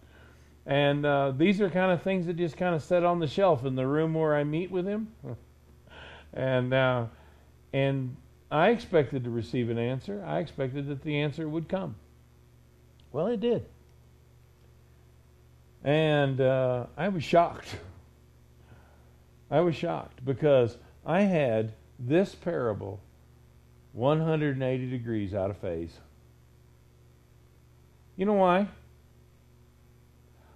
And 0.66 1.06
uh, 1.06 1.32
these 1.32 1.62
are 1.62 1.70
kind 1.70 1.92
of 1.92 2.02
things 2.02 2.26
that 2.26 2.38
just 2.38 2.58
kind 2.58 2.74
of 2.74 2.84
sit 2.84 3.04
on 3.04 3.20
the 3.20 3.28
shelf 3.28 3.66
in 3.66 3.76
the 3.76 3.86
room 3.86 4.14
where 4.14 4.36
I 4.36 4.44
meet 4.44 4.72
with 4.72 4.86
him. 4.86 5.10
and 6.34 6.74
uh, 6.74 7.06
and 7.74 8.16
I 8.50 8.70
expected 8.70 9.24
to 9.26 9.30
receive 9.30 9.70
an 9.70 9.78
answer. 9.78 10.24
I 10.26 10.40
expected 10.40 10.88
that 10.88 11.04
the 11.04 11.20
answer 11.20 11.48
would 11.48 11.68
come. 11.68 11.96
Well, 13.12 13.28
it 13.28 13.40
did. 13.40 13.66
And 15.84 16.42
uh, 16.42 16.88
I 16.98 17.10
was 17.10 17.24
shocked. 17.24 17.76
I 19.52 19.60
was 19.60 19.76
shocked 19.76 20.26
because 20.26 20.78
I 21.06 21.22
had 21.22 21.74
this 22.00 22.34
parable 22.34 23.00
180 23.94 24.90
degrees 24.90 25.34
out 25.34 25.52
of 25.52 25.58
phase. 25.58 26.00
You 28.16 28.26
know 28.26 28.34
why? 28.34 28.68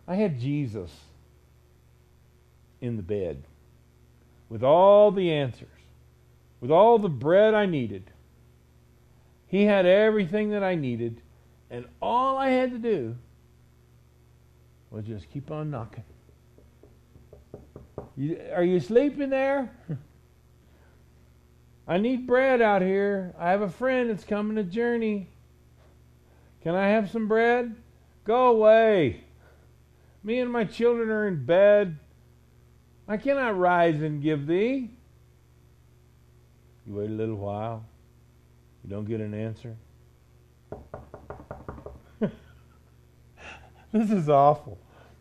I 0.07 0.15
had 0.15 0.39
Jesus 0.39 0.91
in 2.81 2.95
the 2.95 3.03
bed 3.03 3.43
with 4.49 4.63
all 4.63 5.11
the 5.11 5.31
answers, 5.31 5.67
with 6.61 6.71
all 6.71 6.97
the 6.97 7.09
bread 7.09 7.53
I 7.53 7.65
needed. 7.65 8.09
He 9.47 9.65
had 9.65 9.85
everything 9.85 10.51
that 10.51 10.63
I 10.63 10.75
needed, 10.75 11.21
and 11.69 11.85
all 12.01 12.37
I 12.37 12.49
had 12.49 12.71
to 12.71 12.77
do 12.77 13.15
was 14.89 15.05
just 15.05 15.29
keep 15.29 15.51
on 15.51 15.69
knocking. 15.69 16.03
You, 18.15 18.39
are 18.53 18.63
you 18.63 18.79
sleeping 18.79 19.29
there? 19.29 19.71
I 21.87 21.97
need 21.97 22.27
bread 22.27 22.61
out 22.61 22.81
here. 22.81 23.33
I 23.39 23.49
have 23.49 23.61
a 23.61 23.69
friend 23.69 24.09
that's 24.09 24.23
coming 24.23 24.55
to 24.57 24.63
journey. 24.63 25.29
Can 26.61 26.75
I 26.75 26.89
have 26.89 27.09
some 27.09 27.27
bread? 27.27 27.75
Go 28.25 28.49
away. 28.49 29.23
Me 30.23 30.39
and 30.39 30.51
my 30.51 30.65
children 30.65 31.09
are 31.09 31.27
in 31.27 31.45
bed. 31.45 31.97
I 33.07 33.17
cannot 33.17 33.57
rise 33.57 34.01
and 34.01 34.21
give 34.21 34.45
thee. 34.45 34.91
You 36.85 36.95
wait 36.95 37.09
a 37.09 37.13
little 37.13 37.35
while. 37.35 37.85
You 38.83 38.89
don't 38.89 39.05
get 39.05 39.21
an 39.21 39.33
answer. 39.33 39.75
this 42.19 44.11
is 44.11 44.29
awful. 44.29 44.77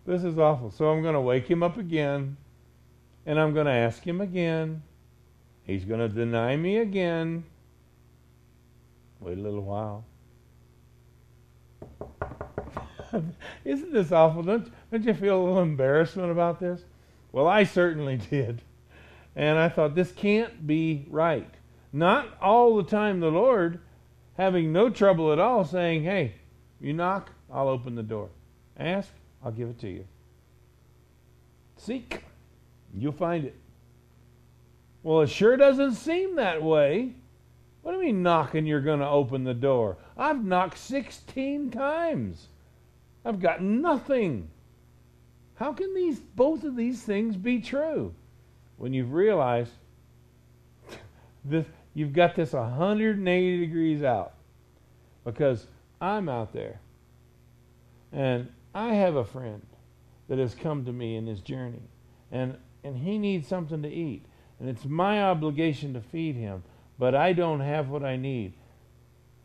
This 0.07 0.25
is 0.25 0.39
awful. 0.39 0.71
So 0.71 0.91
I'm 0.91 1.03
going 1.03 1.15
to 1.15 1.21
wake 1.21 1.47
him 1.47 1.63
up 1.63 1.77
again, 1.77 2.37
and 3.27 3.39
I'm 3.39 3.55
going 3.55 3.67
to 3.67 3.73
ask 3.73 4.03
him 4.03 4.21
again. 4.21 4.83
He's 5.63 5.85
going 5.85 6.01
to 6.01 6.09
deny 6.09 6.57
me 6.57 6.79
again. 6.79 7.45
Wait 9.21 9.39
a 9.39 9.41
little 9.41 9.63
while. 9.63 10.05
Isn't 13.65 13.93
this 13.93 14.13
awful? 14.13 14.43
Don't, 14.43 14.71
don't 14.91 15.05
you 15.05 15.15
feel 15.15 15.41
a 15.41 15.43
little 15.43 15.63
embarrassment 15.63 16.31
about 16.31 16.61
this? 16.61 16.83
Well, 17.33 17.47
I 17.47 17.65
certainly 17.65 18.17
did. 18.31 18.63
And 19.37 19.59
I 19.59 19.69
thought, 19.69 19.95
this 19.95 20.13
can't 20.13 20.67
be 20.67 21.07
right. 21.09 21.49
Not 21.93 22.37
all 22.41 22.77
the 22.77 22.83
time 22.83 23.21
the 23.21 23.31
Lord 23.31 23.81
having 24.37 24.73
no 24.73 24.91
trouble 24.91 25.33
at 25.33 25.39
all 25.39 25.65
saying, 25.65 26.05
hey, 26.05 26.35
you 26.81 26.93
knock, 26.93 27.31
I'll 27.53 27.69
open 27.69 27.95
the 27.95 28.03
door. 28.03 28.29
Ask, 28.77 29.11
I'll 29.45 29.53
give 29.53 29.69
it 29.69 29.79
to 29.81 29.89
you. 29.89 30.07
Seek, 31.77 32.25
you'll 32.95 33.13
find 33.13 33.45
it. 33.45 33.55
Well, 35.03 35.23
it 35.23 35.31
sure 35.31 35.57
doesn't 35.57 35.95
seem 35.95 36.37
that 36.37 36.63
way. 36.63 37.15
What 37.83 37.93
do 37.93 37.99
you 37.99 38.05
mean 38.05 38.23
knocking 38.23 38.67
you're 38.67 38.81
going 38.81 39.01
to 39.01 39.09
open 39.09 39.45
the 39.45 39.55
door? 39.55 39.97
I've 40.19 40.45
knocked 40.45 40.79
16 40.79 41.71
times. 41.71 42.49
I've 43.25 43.41
got 43.41 43.63
nothing. 43.63 44.49
How 45.55 45.73
can 45.73 45.95
these 45.95 46.19
both 46.19 46.65
of 46.65 46.77
these 46.77 47.03
things 47.03 47.37
be 47.37 47.61
true? 47.61 48.13
When 48.77 48.93
you've 48.93 49.13
realized 49.13 49.73
this 51.45 51.67
you've 51.95 52.13
got 52.13 52.35
this 52.35 52.53
180 52.53 53.61
degrees 53.61 54.03
out. 54.03 54.35
Because 55.25 55.67
I'm 56.01 56.29
out 56.29 56.53
there. 56.53 56.81
And 58.13 58.49
I 58.75 58.95
have 58.95 59.17
a 59.17 59.25
friend 59.25 59.65
that 60.29 60.39
has 60.39 60.55
come 60.55 60.85
to 60.85 60.93
me 60.93 61.17
in 61.17 61.27
his 61.27 61.41
journey. 61.41 61.83
And 62.33 62.57
and 62.83 62.97
he 62.97 63.19
needs 63.19 63.47
something 63.47 63.83
to 63.83 63.89
eat. 63.89 64.25
And 64.59 64.69
it's 64.69 64.85
my 64.85 65.23
obligation 65.23 65.95
to 65.95 66.01
feed 66.01 66.35
him, 66.35 66.65
but 66.99 67.15
I 67.15 67.33
don't 67.33 67.61
have 67.61 67.89
what 67.89 68.03
I 68.03 68.17
need 68.17 68.55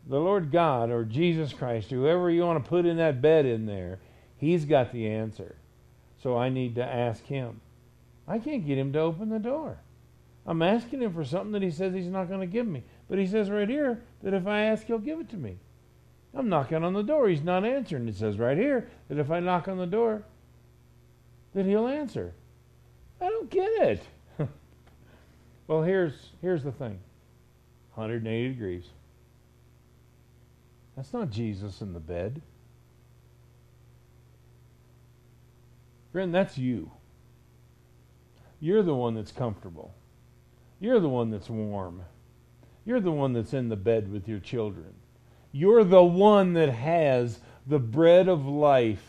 the 0.06 0.18
Lord 0.18 0.50
God 0.50 0.90
or 0.90 1.04
Jesus 1.04 1.52
Christ, 1.52 1.90
whoever 1.90 2.30
you 2.30 2.42
want 2.42 2.62
to 2.62 2.68
put 2.68 2.86
in 2.86 2.98
that 2.98 3.22
bed 3.22 3.46
in 3.46 3.66
there, 3.66 3.98
He's 4.36 4.64
got 4.64 4.92
the 4.92 5.08
answer. 5.08 5.56
So 6.22 6.36
I 6.36 6.48
need 6.48 6.74
to 6.74 6.84
ask 6.84 7.24
Him. 7.24 7.60
I 8.28 8.38
can't 8.38 8.66
get 8.66 8.78
Him 8.78 8.92
to 8.92 9.00
open 9.00 9.28
the 9.28 9.38
door. 9.38 9.78
I'm 10.46 10.62
asking 10.62 11.00
Him 11.00 11.14
for 11.14 11.24
something 11.24 11.52
that 11.52 11.62
He 11.62 11.70
says 11.70 11.94
He's 11.94 12.06
not 12.06 12.28
going 12.28 12.40
to 12.40 12.46
give 12.46 12.66
me. 12.66 12.82
But 13.08 13.18
He 13.18 13.26
says 13.26 13.50
right 13.50 13.68
here 13.68 14.02
that 14.22 14.34
if 14.34 14.46
I 14.46 14.62
ask, 14.62 14.86
He'll 14.86 14.98
give 14.98 15.20
it 15.20 15.30
to 15.30 15.36
me. 15.36 15.56
I'm 16.34 16.48
knocking 16.48 16.82
on 16.82 16.92
the 16.92 17.02
door. 17.02 17.28
He's 17.28 17.42
not 17.42 17.64
answering. 17.64 18.08
It 18.08 18.16
says 18.16 18.38
right 18.38 18.58
here 18.58 18.88
that 19.08 19.18
if 19.18 19.30
I 19.30 19.40
knock 19.40 19.68
on 19.68 19.78
the 19.78 19.86
door, 19.86 20.24
that 21.54 21.64
He'll 21.64 21.86
answer. 21.86 22.34
I 23.20 23.28
don't 23.28 23.48
get 23.48 23.70
it. 23.80 24.02
well, 25.66 25.82
here's, 25.82 26.30
here's 26.42 26.64
the 26.64 26.72
thing 26.72 26.98
180 27.94 28.48
degrees. 28.48 28.84
That's 30.96 31.12
not 31.12 31.30
Jesus 31.30 31.80
in 31.80 31.92
the 31.92 32.00
bed. 32.00 32.40
Friend, 36.12 36.32
that's 36.32 36.56
you. 36.56 36.90
You're 38.60 38.82
the 38.82 38.94
one 38.94 39.14
that's 39.14 39.32
comfortable. 39.32 39.92
You're 40.78 41.00
the 41.00 41.08
one 41.08 41.30
that's 41.30 41.50
warm. 41.50 42.02
You're 42.84 43.00
the 43.00 43.10
one 43.10 43.32
that's 43.32 43.54
in 43.54 43.68
the 43.68 43.76
bed 43.76 44.12
with 44.12 44.28
your 44.28 44.38
children. 44.38 44.94
You're 45.52 45.84
the 45.84 46.04
one 46.04 46.52
that 46.54 46.68
has 46.68 47.40
the 47.66 47.78
bread 47.78 48.28
of 48.28 48.46
life. 48.46 49.04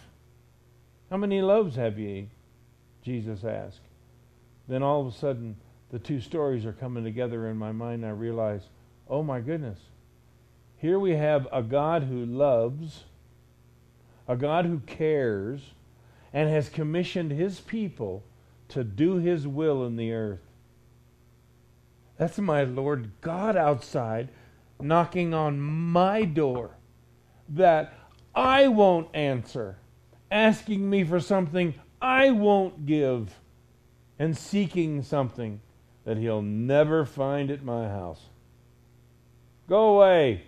How 1.09 1.17
many 1.17 1.41
loaves 1.41 1.75
have 1.75 1.99
ye? 1.99 2.29
Jesus 3.03 3.43
asked. 3.43 3.81
Then 4.67 4.81
all 4.81 5.01
of 5.01 5.13
a 5.13 5.17
sudden, 5.17 5.57
the 5.91 5.99
two 5.99 6.19
stories 6.19 6.65
are 6.65 6.73
coming 6.73 7.03
together 7.03 7.47
in 7.47 7.57
my 7.57 7.71
mind. 7.71 8.05
I 8.05 8.09
realize, 8.09 8.63
oh 9.07 9.21
my 9.21 9.39
goodness, 9.39 9.79
here 10.77 10.99
we 10.99 11.15
have 11.15 11.47
a 11.51 11.63
God 11.63 12.03
who 12.03 12.25
loves, 12.25 13.05
a 14.27 14.35
God 14.35 14.65
who 14.65 14.79
cares, 14.79 15.71
and 16.33 16.49
has 16.49 16.69
commissioned 16.69 17.31
his 17.31 17.59
people 17.59 18.23
to 18.69 18.83
do 18.83 19.17
his 19.17 19.47
will 19.47 19.85
in 19.85 19.95
the 19.95 20.11
earth. 20.11 20.41
That's 22.17 22.37
my 22.37 22.63
Lord 22.63 23.11
God 23.21 23.55
outside 23.57 24.29
knocking 24.79 25.33
on 25.33 25.59
my 25.59 26.23
door 26.23 26.71
that 27.49 27.93
I 28.33 28.67
won't 28.67 29.07
answer, 29.15 29.77
asking 30.29 30.89
me 30.89 31.03
for 31.03 31.19
something 31.19 31.75
I 32.01 32.31
won't 32.31 32.85
give, 32.85 33.39
and 34.19 34.37
seeking 34.37 35.01
something 35.03 35.61
that 36.03 36.17
he'll 36.17 36.41
never 36.41 37.05
find 37.05 37.49
at 37.49 37.63
my 37.63 37.87
house. 37.87 38.21
Go 39.67 39.95
away. 39.95 40.43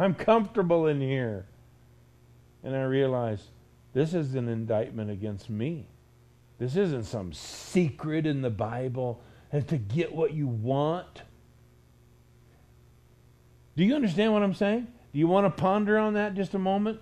I'm 0.00 0.14
comfortable 0.14 0.86
in 0.86 0.98
here. 0.98 1.46
And 2.64 2.74
I 2.74 2.84
realized 2.84 3.44
this 3.92 4.14
is 4.14 4.34
an 4.34 4.48
indictment 4.48 5.10
against 5.10 5.50
me. 5.50 5.88
This 6.58 6.74
isn't 6.74 7.04
some 7.04 7.34
secret 7.34 8.26
in 8.26 8.40
the 8.40 8.50
Bible 8.50 9.22
and 9.52 9.66
to 9.68 9.76
get 9.76 10.14
what 10.14 10.32
you 10.32 10.46
want. 10.46 11.22
Do 13.76 13.84
you 13.84 13.94
understand 13.94 14.32
what 14.32 14.42
I'm 14.42 14.54
saying? 14.54 14.88
Do 15.12 15.18
you 15.18 15.28
want 15.28 15.46
to 15.46 15.62
ponder 15.62 15.98
on 15.98 16.14
that 16.14 16.34
just 16.34 16.54
a 16.54 16.58
moment? 16.58 17.00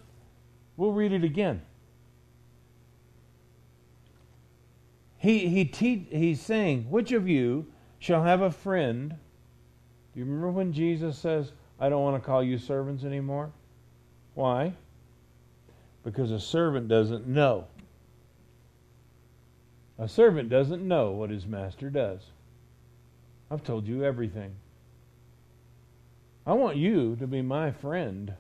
We'll 0.77 0.93
read 0.93 1.13
it 1.13 1.23
again. 1.23 1.63
He, 5.19 5.49
he 5.49 5.65
te- 5.65 6.09
he's 6.11 6.41
saying, 6.41 6.91
Which 6.91 7.13
of 7.13 7.29
you 7.29 7.67
shall 7.99 8.25
have 8.25 8.41
a 8.41 8.51
friend? 8.51 9.11
Do 10.15 10.21
you 10.21 10.25
remember 10.25 10.51
when 10.51 10.73
Jesus 10.73 11.19
says, 11.19 11.53
I 11.81 11.89
don't 11.89 12.03
want 12.03 12.21
to 12.21 12.27
call 12.27 12.43
you 12.43 12.59
servants 12.59 13.05
anymore? 13.05 13.51
Why? 14.35 14.73
Because 16.05 16.31
a 16.31 16.41
servant 16.41 16.89
doesn't 16.89 17.27
know. 17.27 17.67
A 19.99 20.09
servant 20.09 20.49
doesn't 20.49 20.87
know 20.87 21.11
what 21.11 21.31
his 21.31 21.47
master 21.47 21.91
does. 21.91 22.21
I've 23.51 23.65
told 23.65 23.87
you 23.87 24.05
everything. 24.05 24.55
I 26.47 26.53
want 26.53 26.77
you 26.77 27.17
to 27.17 27.27
be 27.27 27.43
my 27.43 27.71
friend. 27.71 28.35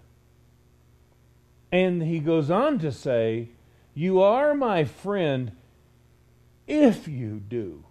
And 1.70 2.02
he 2.02 2.20
goes 2.20 2.50
on 2.50 2.78
to 2.78 2.90
say, 2.90 3.50
You 3.94 4.20
are 4.20 4.54
my 4.54 4.84
friend 4.84 5.52
if 6.66 7.06
you 7.08 7.40
do. 7.40 7.84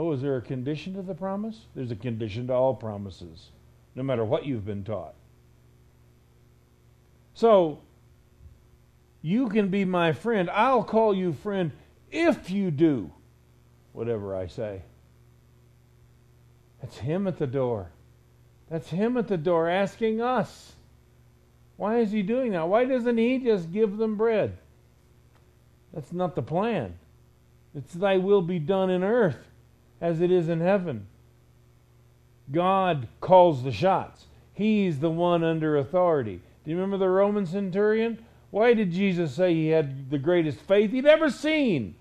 Oh, 0.00 0.12
is 0.12 0.22
there 0.22 0.38
a 0.38 0.40
condition 0.40 0.94
to 0.94 1.02
the 1.02 1.14
promise? 1.14 1.66
There's 1.74 1.90
a 1.90 1.94
condition 1.94 2.46
to 2.46 2.54
all 2.54 2.74
promises, 2.74 3.50
no 3.94 4.02
matter 4.02 4.24
what 4.24 4.46
you've 4.46 4.64
been 4.64 4.82
taught. 4.82 5.12
So, 7.34 7.80
you 9.20 9.50
can 9.50 9.68
be 9.68 9.84
my 9.84 10.12
friend. 10.12 10.48
I'll 10.48 10.84
call 10.84 11.14
you 11.14 11.34
friend 11.34 11.72
if 12.10 12.50
you 12.50 12.70
do 12.70 13.12
whatever 13.92 14.34
I 14.34 14.46
say. 14.46 14.80
That's 16.80 16.96
Him 16.96 17.26
at 17.26 17.36
the 17.36 17.46
door. 17.46 17.90
That's 18.70 18.88
Him 18.88 19.18
at 19.18 19.28
the 19.28 19.36
door 19.36 19.68
asking 19.68 20.22
us. 20.22 20.76
Why 21.76 21.98
is 21.98 22.10
He 22.10 22.22
doing 22.22 22.52
that? 22.52 22.68
Why 22.68 22.86
doesn't 22.86 23.18
He 23.18 23.36
just 23.36 23.70
give 23.70 23.98
them 23.98 24.16
bread? 24.16 24.56
That's 25.92 26.10
not 26.10 26.36
the 26.36 26.42
plan. 26.42 26.94
It's 27.74 27.92
Thy 27.92 28.16
will 28.16 28.40
be 28.40 28.58
done 28.58 28.88
in 28.88 29.04
earth 29.04 29.49
as 30.00 30.20
it 30.20 30.30
is 30.30 30.48
in 30.48 30.60
heaven. 30.60 31.06
God 32.50 33.08
calls 33.20 33.62
the 33.62 33.72
shots. 33.72 34.26
He's 34.52 34.98
the 34.98 35.10
one 35.10 35.44
under 35.44 35.76
authority. 35.76 36.40
Do 36.64 36.70
you 36.70 36.76
remember 36.76 36.98
the 36.98 37.08
Roman 37.08 37.46
centurion? 37.46 38.24
Why 38.50 38.74
did 38.74 38.92
Jesus 38.92 39.34
say 39.34 39.54
he 39.54 39.68
had 39.68 40.10
the 40.10 40.18
greatest 40.18 40.58
faith 40.60 40.90
he'd 40.90 41.06
ever 41.06 41.30
seen? 41.30 41.94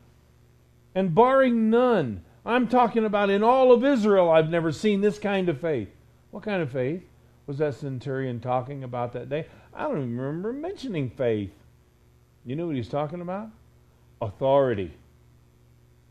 And 0.96 1.14
barring 1.14 1.70
none, 1.70 2.24
I'm 2.46 2.68
talking 2.68 3.06
about 3.06 3.30
in 3.30 3.44
all 3.44 3.72
of 3.72 3.86
Israel, 3.86 4.30
I've 4.30 4.50
never 4.50 4.72
seen 4.72 5.02
this 5.02 5.20
kind 5.20 5.50
of 5.50 5.62
faith. 5.62 5.90
What 6.32 6.44
kind 6.44 6.62
of 6.62 6.72
faith 6.72 7.04
was 7.46 7.60
that 7.60 7.76
centurion 7.76 8.40
talking 8.40 8.84
about 8.84 9.14
that 9.14 9.30
day? 9.30 9.46
I 9.74 9.84
don't 9.84 9.98
even 9.98 10.18
remember 10.18 10.52
mentioning 10.52 11.10
faith. 11.12 11.52
You 12.46 12.56
know 12.56 12.68
what 12.68 12.76
he's 12.76 12.90
talking 12.90 13.22
about? 13.22 13.50
Authority. 14.22 14.94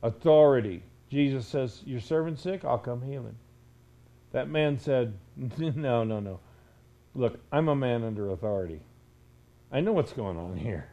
Authority. 0.03 0.83
Jesus 1.11 1.47
says, 1.47 1.83
Your 1.85 2.01
servant's 2.01 2.43
sick, 2.43 2.65
I'll 2.65 2.79
come 2.79 3.03
heal 3.03 3.23
him. 3.23 3.37
That 4.33 4.49
man 4.49 4.79
said, 4.79 5.15
No, 5.37 6.05
no, 6.05 6.21
no. 6.21 6.41
Look, 7.15 7.39
I'm 7.51 7.69
a 7.69 7.77
man 7.77 8.05
under 8.05 8.31
authority. 8.31 8.81
I 9.73 9.81
know 9.81 9.93
what's 9.93 10.13
going 10.13 10.37
on 10.37 10.57
here. 10.57 10.89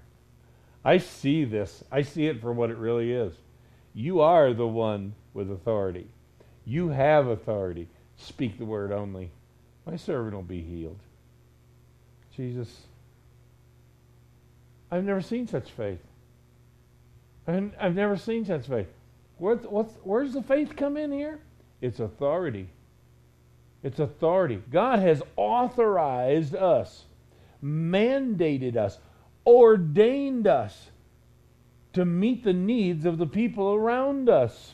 I 0.83 0.97
see 0.97 1.45
this. 1.45 1.83
I 1.91 2.01
see 2.03 2.27
it 2.27 2.41
for 2.41 2.53
what 2.53 2.69
it 2.69 2.77
really 2.77 3.11
is. 3.11 3.33
You 3.93 4.21
are 4.21 4.53
the 4.53 4.67
one 4.67 5.15
with 5.33 5.51
authority. 5.51 6.07
You 6.65 6.89
have 6.89 7.27
authority. 7.27 7.87
Speak 8.17 8.57
the 8.57 8.65
word 8.65 8.91
only. 8.91 9.31
My 9.85 9.95
servant 9.95 10.35
will 10.35 10.41
be 10.41 10.61
healed. 10.61 10.99
Jesus, 12.35 12.81
I've 14.91 15.03
never 15.03 15.21
seen 15.21 15.47
such 15.47 15.71
faith. 15.71 16.01
I've 17.47 17.95
never 17.95 18.17
seen 18.17 18.45
such 18.45 18.67
faith. 18.67 18.87
What's, 19.37 19.93
where's 20.03 20.33
the 20.33 20.41
faith 20.41 20.75
come 20.75 20.97
in 20.97 21.11
here? 21.11 21.39
It's 21.81 21.99
authority. 21.99 22.69
It's 23.83 23.99
authority. 23.99 24.61
God 24.71 24.99
has 24.99 25.21
authorized 25.35 26.55
us, 26.55 27.03
mandated 27.63 28.77
us, 28.77 28.97
ordained 29.45 30.47
us 30.47 30.89
to 31.93 32.05
meet 32.05 32.43
the 32.43 32.53
needs 32.53 33.05
of 33.05 33.17
the 33.17 33.27
people 33.27 33.73
around 33.73 34.29
us. 34.29 34.73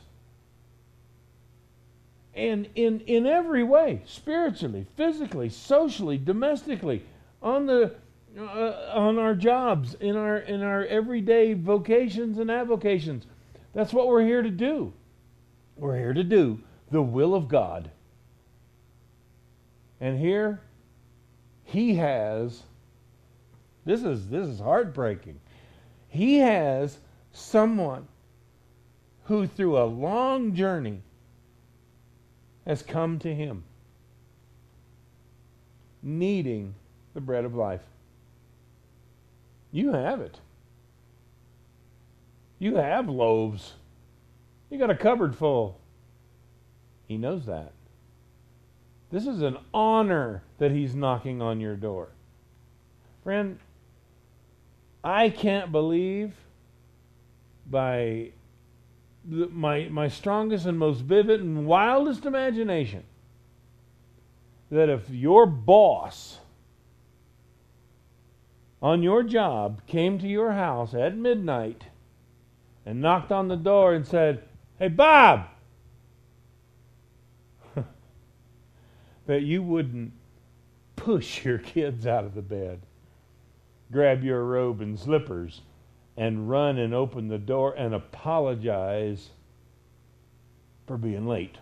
And 2.33 2.69
in, 2.75 3.01
in 3.01 3.25
every 3.27 3.63
way, 3.63 4.01
spiritually, 4.05 4.85
physically, 4.95 5.49
socially, 5.49 6.17
domestically, 6.17 7.03
on 7.41 7.65
the 7.65 7.95
uh, 8.39 8.91
on 8.93 9.19
our 9.19 9.35
jobs, 9.35 9.95
in 9.95 10.15
our 10.15 10.37
in 10.37 10.61
our 10.61 10.85
everyday 10.85 11.53
vocations 11.53 12.37
and 12.37 12.49
avocations. 12.49 13.25
That's 13.73 13.93
what 13.93 14.07
we're 14.07 14.25
here 14.25 14.41
to 14.41 14.51
do. 14.51 14.93
We're 15.77 15.97
here 15.97 16.13
to 16.13 16.23
do 16.23 16.59
the 16.91 17.01
will 17.01 17.33
of 17.33 17.47
God. 17.47 17.89
And 19.99 20.19
here 20.19 20.59
he 21.63 21.95
has 21.95 22.63
this 23.85 24.03
is 24.03 24.27
this 24.27 24.47
is 24.47 24.59
heartbreaking. 24.59 25.39
He 26.07 26.39
has 26.39 26.97
someone 27.31 28.07
who 29.23 29.47
through 29.47 29.77
a 29.77 29.85
long 29.85 30.53
journey 30.53 31.01
has 32.65 32.83
come 32.83 33.17
to 33.19 33.33
him 33.33 33.63
needing 36.03 36.75
the 37.13 37.21
bread 37.21 37.45
of 37.45 37.55
life. 37.55 37.81
You 39.71 39.93
have 39.93 40.19
it. 40.21 40.39
You 42.61 42.75
have 42.75 43.09
loaves. 43.09 43.73
You 44.69 44.77
got 44.77 44.91
a 44.91 44.95
cupboard 44.95 45.35
full. 45.35 45.79
He 47.07 47.17
knows 47.17 47.47
that. 47.47 47.71
This 49.09 49.25
is 49.25 49.41
an 49.41 49.57
honor 49.73 50.43
that 50.59 50.69
he's 50.69 50.93
knocking 50.93 51.41
on 51.41 51.59
your 51.59 51.75
door. 51.75 52.09
Friend, 53.23 53.57
I 55.03 55.31
can't 55.31 55.71
believe 55.71 56.35
by 57.65 58.29
my, 59.25 59.87
my 59.89 60.07
strongest 60.07 60.67
and 60.67 60.77
most 60.77 61.01
vivid 61.01 61.39
and 61.39 61.65
wildest 61.65 62.25
imagination 62.25 63.05
that 64.69 64.87
if 64.87 65.09
your 65.09 65.47
boss 65.47 66.37
on 68.83 69.01
your 69.01 69.23
job 69.23 69.81
came 69.87 70.19
to 70.19 70.27
your 70.27 70.51
house 70.51 70.93
at 70.93 71.17
midnight 71.17 71.85
and 72.85 73.01
knocked 73.01 73.31
on 73.31 73.47
the 73.47 73.55
door 73.55 73.93
and 73.93 74.05
said, 74.05 74.43
Hey, 74.79 74.87
Bob, 74.87 75.47
that 79.27 79.41
you 79.43 79.61
wouldn't 79.61 80.13
push 80.95 81.45
your 81.45 81.57
kids 81.57 82.05
out 82.05 82.25
of 82.25 82.35
the 82.35 82.41
bed, 82.41 82.81
grab 83.91 84.23
your 84.23 84.43
robe 84.43 84.81
and 84.81 84.99
slippers, 84.99 85.61
and 86.17 86.49
run 86.49 86.77
and 86.77 86.93
open 86.93 87.27
the 87.27 87.37
door 87.37 87.73
and 87.73 87.93
apologize 87.93 89.29
for 90.87 90.97
being 90.97 91.27
late. 91.27 91.57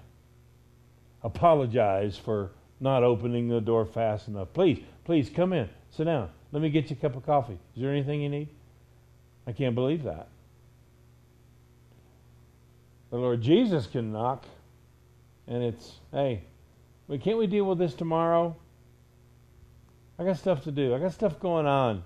Apologize 1.23 2.17
for 2.17 2.51
not 2.79 3.03
opening 3.03 3.49
the 3.49 3.61
door 3.61 3.85
fast 3.85 4.27
enough. 4.27 4.47
Please, 4.53 4.81
please 5.03 5.29
come 5.29 5.53
in. 5.53 5.69
Sit 5.91 6.05
down. 6.05 6.29
Let 6.51 6.61
me 6.61 6.69
get 6.69 6.89
you 6.89 6.95
a 6.97 7.01
cup 7.01 7.15
of 7.15 7.25
coffee. 7.25 7.59
Is 7.75 7.81
there 7.81 7.91
anything 7.91 8.21
you 8.21 8.29
need? 8.29 8.49
I 9.45 9.51
can't 9.51 9.75
believe 9.75 10.03
that. 10.03 10.29
The 13.09 13.17
Lord 13.17 13.41
Jesus 13.41 13.87
can 13.87 14.11
knock, 14.11 14.45
and 15.47 15.63
it's, 15.63 15.93
hey, 16.11 16.43
can't 17.21 17.37
we 17.37 17.47
deal 17.47 17.65
with 17.65 17.79
this 17.79 17.95
tomorrow? 17.95 18.55
I 20.19 20.23
got 20.25 20.37
stuff 20.37 20.63
to 20.65 20.71
do. 20.71 20.93
I 20.93 20.99
got 20.99 21.13
stuff 21.13 21.39
going 21.39 21.65
on. 21.65 22.03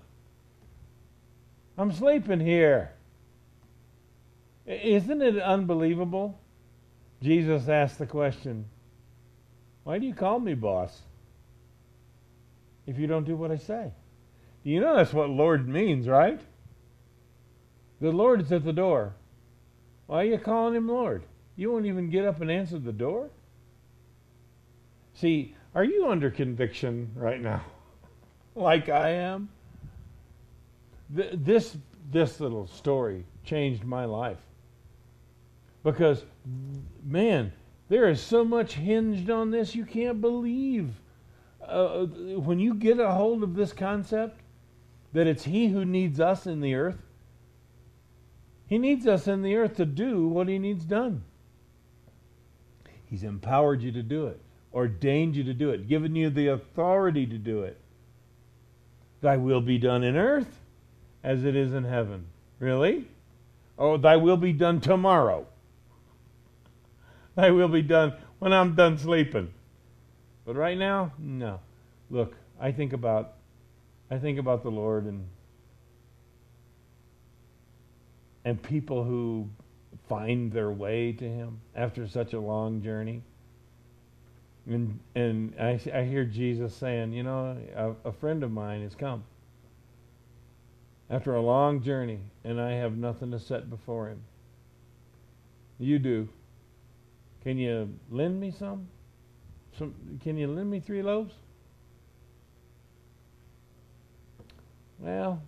I'm 1.77 1.91
sleeping 1.91 2.39
here. 2.39 2.91
Isn't 4.65 5.21
it 5.21 5.39
unbelievable? 5.39 6.39
Jesus 7.21 7.67
asked 7.67 7.99
the 7.99 8.05
question, 8.05 8.65
Why 9.83 9.97
do 9.97 10.05
you 10.05 10.13
call 10.13 10.39
me 10.39 10.53
boss 10.53 11.01
if 12.85 12.97
you 12.97 13.07
don't 13.07 13.25
do 13.25 13.35
what 13.35 13.51
I 13.51 13.57
say? 13.57 13.91
You 14.63 14.79
know 14.79 14.95
that's 14.95 15.11
what 15.11 15.29
Lord 15.29 15.67
means, 15.67 16.07
right? 16.07 16.39
The 17.99 18.11
Lord 18.11 18.41
is 18.41 18.51
at 18.51 18.63
the 18.63 18.73
door. 18.73 19.13
Why 20.13 20.21
are 20.21 20.25
you 20.25 20.37
calling 20.37 20.75
him 20.75 20.87
Lord? 20.87 21.23
You 21.55 21.71
won't 21.71 21.87
even 21.87 22.11
get 22.11 22.23
up 22.23 22.39
and 22.39 22.51
answer 22.51 22.77
the 22.77 22.93
door? 22.93 23.31
See, 25.15 25.55
are 25.73 25.83
you 25.83 26.07
under 26.07 26.29
conviction 26.29 27.09
right 27.15 27.41
now? 27.41 27.63
like 28.55 28.89
I 28.89 29.09
am? 29.09 29.49
This, 31.09 31.77
this 32.11 32.39
little 32.39 32.67
story 32.67 33.25
changed 33.43 33.85
my 33.85 34.05
life. 34.05 34.37
Because, 35.83 36.25
man, 37.03 37.51
There 37.89 38.07
is 38.07 38.21
so 38.21 38.45
much 38.45 38.73
hinged 38.73 39.31
on 39.31 39.49
this, 39.49 39.73
you 39.73 39.83
can't 39.83 40.21
believe. 40.21 40.91
Uh, 41.59 42.05
when 42.05 42.59
you 42.59 42.75
get 42.75 42.99
a 42.99 43.09
hold 43.09 43.41
of 43.41 43.55
this 43.55 43.73
concept, 43.73 44.41
that 45.13 45.25
it's 45.25 45.45
He 45.45 45.69
who 45.69 45.83
needs 45.83 46.19
us 46.19 46.45
in 46.45 46.61
the 46.61 46.75
earth, 46.75 47.01
He 48.73 48.79
needs 48.79 49.05
us 49.05 49.27
in 49.27 49.43
the 49.43 49.55
earth 49.55 49.75
to 49.75 49.85
do 49.85 50.27
what 50.27 50.47
He 50.47 50.57
needs 50.57 50.83
done. 50.83 51.23
He's 53.05 53.23
empowered 53.23 53.83
you 53.83 53.91
to 53.91 54.01
do 54.01 54.25
it, 54.25 54.41
ordained 54.73 55.35
you 55.35 55.43
to 55.43 55.53
do 55.53 55.69
it, 55.69 55.87
given 55.87 56.15
you 56.15 56.31
the 56.31 56.47
authority 56.47 57.27
to 57.27 57.37
do 57.37 57.61
it. 57.61 57.79
Thy 59.21 59.37
will 59.37 59.61
be 59.61 59.77
done 59.77 60.03
in 60.03 60.15
earth 60.15 60.59
as 61.23 61.43
it 61.43 61.55
is 61.55 61.71
in 61.71 61.83
heaven. 61.83 62.25
Really? 62.57 63.07
Oh, 63.77 63.95
thy 63.95 64.15
will 64.15 64.37
be 64.37 64.53
done 64.53 64.81
tomorrow. 64.81 65.45
Thy 67.35 67.51
will 67.51 67.67
be 67.67 67.83
done 67.83 68.13
when 68.39 68.53
I'm 68.53 68.73
done 68.73 68.97
sleeping. 68.97 69.53
But 70.45 70.55
right 70.55 70.79
now, 70.79 71.11
no. 71.19 71.59
Look, 72.09 72.35
I 72.59 72.71
think 72.71 72.91
about 72.91 73.33
I 74.09 74.17
think 74.17 74.39
about 74.39 74.63
the 74.63 74.71
Lord 74.71 75.05
and 75.05 75.27
and 78.45 78.61
people 78.61 79.03
who 79.03 79.49
find 80.07 80.51
their 80.51 80.71
way 80.71 81.11
to 81.13 81.25
him 81.25 81.61
after 81.75 82.07
such 82.07 82.33
a 82.33 82.39
long 82.39 82.81
journey. 82.81 83.21
And 84.65 84.99
and 85.15 85.53
I, 85.59 85.79
I 85.93 86.03
hear 86.03 86.23
Jesus 86.25 86.73
saying, 86.75 87.13
you 87.13 87.23
know, 87.23 87.57
a, 87.75 88.09
a 88.09 88.11
friend 88.11 88.43
of 88.43 88.51
mine 88.51 88.83
has 88.83 88.95
come 88.95 89.23
after 91.09 91.35
a 91.35 91.41
long 91.41 91.81
journey, 91.81 92.19
and 92.43 92.59
I 92.59 92.71
have 92.71 92.97
nothing 92.97 93.31
to 93.31 93.39
set 93.39 93.69
before 93.69 94.07
him. 94.07 94.23
You 95.79 95.99
do. 95.99 96.29
Can 97.43 97.57
you 97.57 97.93
lend 98.09 98.39
me 98.39 98.51
some? 98.51 98.87
Some? 99.77 99.93
Can 100.23 100.37
you 100.37 100.47
lend 100.47 100.71
me 100.71 100.79
three 100.79 101.01
loaves? 101.01 101.33
Well, 104.99 105.41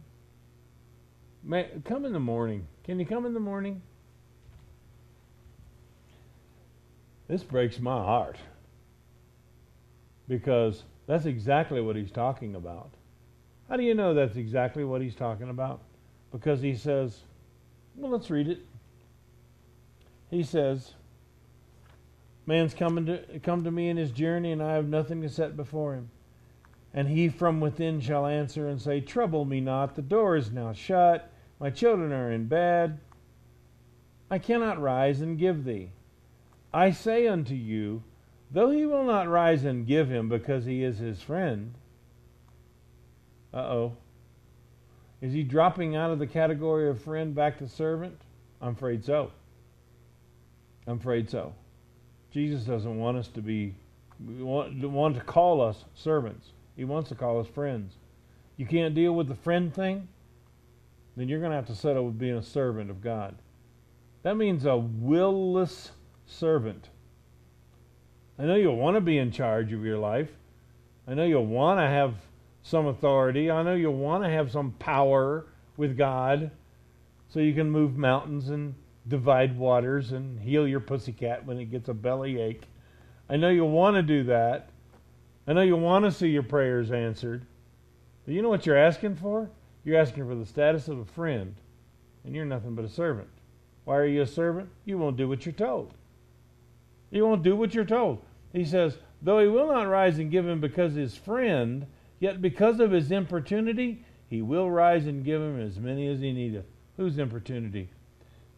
may, 1.42 1.70
come 1.86 2.04
in 2.04 2.12
the 2.12 2.20
morning. 2.20 2.68
Can 2.86 3.00
you 3.00 3.06
come 3.06 3.26
in 3.26 3.34
the 3.34 3.40
morning? 3.40 3.82
This 7.28 7.42
breaks 7.42 7.80
my 7.80 7.98
heart 7.98 8.38
because 10.28 10.84
that's 11.08 11.26
exactly 11.26 11.82
what 11.82 11.96
he's 11.96 12.12
talking 12.12 12.54
about. 12.54 12.92
How 13.68 13.78
do 13.78 13.84
you 13.84 13.96
know 13.96 14.14
that's 14.14 14.36
exactly 14.36 14.84
what 14.84 15.02
he's 15.02 15.16
talking 15.16 15.50
about? 15.50 15.82
Because 16.32 16.62
he 16.62 16.76
says, 16.76 17.22
well, 17.96 18.12
let's 18.12 18.30
read 18.30 18.48
it. 18.48 18.60
He 20.30 20.44
says, 20.44 20.94
Man's 22.46 22.76
coming 22.76 23.08
to 23.08 23.40
come 23.42 23.64
to 23.64 23.72
me 23.72 23.90
in 23.90 23.98
his 23.98 24.12
journey, 24.12 24.52
and 24.52 24.62
I 24.62 24.74
have 24.74 24.88
nothing 24.88 25.24
to 25.24 25.30
set 25.30 25.58
before 25.58 25.96
him. 25.96 26.12
And 26.94 27.08
he 27.08 27.30
from 27.30 27.60
within 27.60 28.00
shall 28.00 28.28
answer 28.28 28.68
and 28.68 28.80
say, 28.80 29.02
Trouble 29.02 29.46
me 29.46 29.60
not, 29.60 29.96
the 29.96 30.04
door 30.04 30.36
is 30.36 30.52
now 30.52 30.72
shut, 30.72 31.32
my 31.60 31.70
children 31.70 32.12
are 32.12 32.32
in 32.32 32.48
bed. 32.48 33.00
I 34.30 34.40
cannot 34.40 34.82
rise 34.82 35.22
and 35.22 35.38
give 35.38 35.64
thee. 35.64 35.92
I 36.74 36.92
say 36.92 37.28
unto 37.28 37.54
you, 37.54 38.04
though 38.52 38.72
he 38.72 38.86
will 38.86 39.06
not 39.06 39.30
rise 39.30 39.64
and 39.64 39.88
give 39.88 40.10
him 40.10 40.28
because 40.28 40.66
he 40.66 40.84
is 40.84 40.98
his 40.98 41.22
friend. 41.22 41.74
Uh 43.54 43.58
oh. 43.58 43.98
Is 45.22 45.32
he 45.32 45.44
dropping 45.44 45.96
out 45.96 46.12
of 46.12 46.20
the 46.20 46.28
category 46.28 46.90
of 46.90 47.02
friend 47.02 47.34
back 47.34 47.58
to 47.60 47.68
servant? 47.70 48.20
I'm 48.62 48.74
afraid 48.74 49.06
so. 49.06 49.32
I'm 50.88 50.98
afraid 50.98 51.30
so. 51.30 51.54
Jesus 52.32 52.64
doesn't 52.64 52.98
want 52.98 53.18
us 53.18 53.30
to 53.30 53.42
be, 53.42 53.76
want, 54.20 54.78
want 54.90 55.16
to 55.16 55.22
call 55.22 55.62
us 55.62 55.86
servants. 55.96 56.50
He 56.76 56.84
wants 56.84 57.10
to 57.10 57.16
call 57.16 57.40
us 57.40 57.48
friends. 57.48 57.94
You 58.58 58.66
can't 58.66 58.94
deal 58.94 59.14
with 59.14 59.28
the 59.28 59.36
friend 59.36 59.74
thing? 59.74 60.10
Then 61.16 61.30
you're 61.30 61.40
going 61.40 61.52
to 61.52 61.56
have 61.56 61.68
to 61.68 61.76
settle 61.76 62.06
with 62.06 62.20
being 62.20 62.36
a 62.36 62.44
servant 62.44 62.90
of 62.90 63.02
God. 63.02 63.36
That 64.24 64.38
means 64.38 64.66
a 64.66 64.76
willless 64.76 65.92
servant. 66.26 66.90
I 68.38 68.44
know 68.44 68.56
you'll 68.56 68.76
want 68.76 68.96
to 68.96 69.02
be 69.02 69.18
in 69.18 69.32
charge 69.32 69.72
of 69.72 69.86
your 69.86 69.98
life. 69.98 70.30
I 71.08 71.14
know 71.14 71.24
you'll 71.24 71.46
want 71.46 71.80
to 71.80 71.88
have 71.88 72.16
some 72.64 72.88
authority. 72.88 73.50
I 73.50 73.64
know 73.64 73.76
you'll 73.76 73.94
want 73.94 74.24
to 74.24 74.30
have 74.30 74.52
some 74.52 74.72
power 74.74 75.46
with 75.78 75.98
God 75.98 76.52
so 77.30 77.40
you 77.40 77.54
can 77.54 77.70
move 77.70 77.96
mountains 77.96 78.50
and 78.50 78.76
divide 79.08 79.58
waters 79.58 80.12
and 80.12 80.40
heal 80.40 80.68
your 80.68 80.80
pussycat 80.80 81.46
when 81.46 81.60
it 81.60 81.66
gets 81.66 81.90
a 81.90 81.94
belly 81.94 82.42
ache. 82.42 82.64
I 83.30 83.38
know 83.38 83.50
you'll 83.50 83.70
want 83.70 83.96
to 83.96 84.02
do 84.02 84.24
that. 84.24 84.70
I 85.48 85.54
know 85.54 85.62
you'll 85.62 85.80
want 85.80 86.06
to 86.06 86.12
see 86.12 86.30
your 86.30 86.44
prayers 86.44 86.92
answered. 86.92 87.46
But 88.26 88.34
you 88.34 88.42
know 88.42 88.50
what 88.50 88.66
you're 88.66 88.78
asking 88.78 89.16
for? 89.18 89.50
You're 89.86 90.02
asking 90.02 90.28
for 90.28 90.36
the 90.36 90.46
status 90.46 90.88
of 90.88 90.98
a 90.98 91.06
friend, 91.06 91.56
and 92.26 92.36
you're 92.36 92.44
nothing 92.44 92.74
but 92.74 92.86
a 92.86 92.90
servant. 92.90 93.30
Why 93.86 93.98
are 93.98 94.06
you 94.08 94.24
a 94.24 94.28
servant? 94.28 94.70
You 94.84 94.98
won't 94.98 95.16
do 95.16 95.30
what 95.30 95.46
you're 95.46 95.54
told. 95.54 95.94
You 97.12 97.26
won't 97.26 97.44
do 97.44 97.56
what 97.56 97.76
you're 97.76 97.86
told. 97.86 98.22
He 98.52 98.66
says, 98.66 98.98
Though 99.22 99.40
he 99.40 99.48
will 99.48 99.68
not 99.68 99.88
rise 99.88 100.18
and 100.18 100.32
give 100.32 100.48
him 100.48 100.60
because 100.60 100.96
his 100.96 101.16
friend, 101.16 101.86
yet 102.20 102.42
because 102.42 102.80
of 102.80 102.92
his 102.92 103.12
importunity, 103.12 104.04
he 104.28 104.42
will 104.42 104.72
rise 104.72 105.06
and 105.06 105.24
give 105.24 105.40
him 105.40 105.62
as 105.62 105.80
many 105.80 106.08
as 106.08 106.20
he 106.20 106.34
needeth. 106.34 106.66
Whose 106.98 107.20
importunity? 107.20 107.90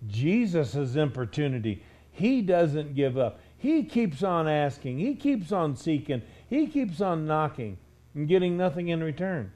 Jesus' 0.08 0.96
importunity. 0.96 1.84
He 2.12 2.42
doesn't 2.42 2.96
give 2.96 3.18
up. 3.18 3.40
He 3.58 3.84
keeps 3.84 4.24
on 4.24 4.48
asking. 4.48 5.00
He 5.00 5.16
keeps 5.16 5.52
on 5.52 5.76
seeking. 5.76 6.22
He 6.50 6.68
keeps 6.68 7.02
on 7.02 7.28
knocking 7.28 7.78
and 8.16 8.28
getting 8.28 8.56
nothing 8.56 8.88
in 8.88 9.04
return. 9.04 9.52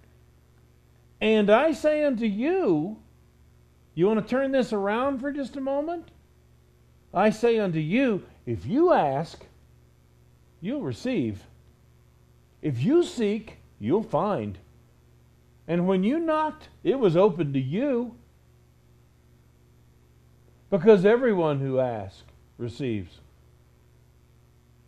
And 1.21 1.51
I 1.51 1.71
say 1.71 2.03
unto 2.03 2.25
you, 2.25 2.97
you 3.93 4.07
want 4.07 4.19
to 4.19 4.27
turn 4.27 4.51
this 4.51 4.73
around 4.73 5.19
for 5.19 5.31
just 5.31 5.55
a 5.55 5.61
moment? 5.61 6.09
I 7.13 7.29
say 7.29 7.59
unto 7.59 7.77
you, 7.77 8.23
if 8.47 8.65
you 8.65 8.91
ask, 8.91 9.45
you'll 10.61 10.81
receive. 10.81 11.43
If 12.63 12.81
you 12.81 13.03
seek, 13.03 13.57
you'll 13.79 14.03
find. 14.03 14.57
And 15.67 15.87
when 15.87 16.03
you 16.03 16.19
knocked, 16.19 16.69
it 16.83 16.97
was 16.97 17.15
open 17.15 17.53
to 17.53 17.59
you. 17.59 18.15
Because 20.71 21.05
everyone 21.05 21.59
who 21.59 21.79
asks 21.79 22.23
receives. 22.57 23.19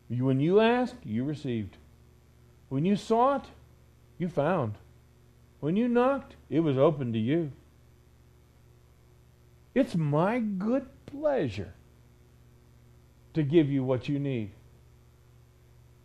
When 0.08 0.39
you 0.39 0.60
asked, 0.60 0.96
you 1.04 1.24
received. 1.24 1.78
When 2.69 2.86
you 2.86 2.96
sought, 2.96 3.48
you 4.17 4.30
found. 4.30 4.76
When 5.63 5.78
you 5.78 5.88
knocked, 5.88 6.36
it 6.49 6.60
was 6.60 6.78
open 6.78 7.13
to 7.13 7.17
you. 7.17 7.49
It's 9.73 9.95
my 9.95 10.39
good 10.39 10.86
pleasure 11.06 11.73
to 13.34 13.43
give 13.43 13.69
you 13.69 13.82
what 13.82 14.10
you 14.10 14.19
need. 14.19 14.52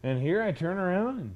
And 0.04 0.22
here 0.22 0.44
I 0.44 0.52
turn 0.52 0.78
around 0.78 1.18
and, 1.18 1.34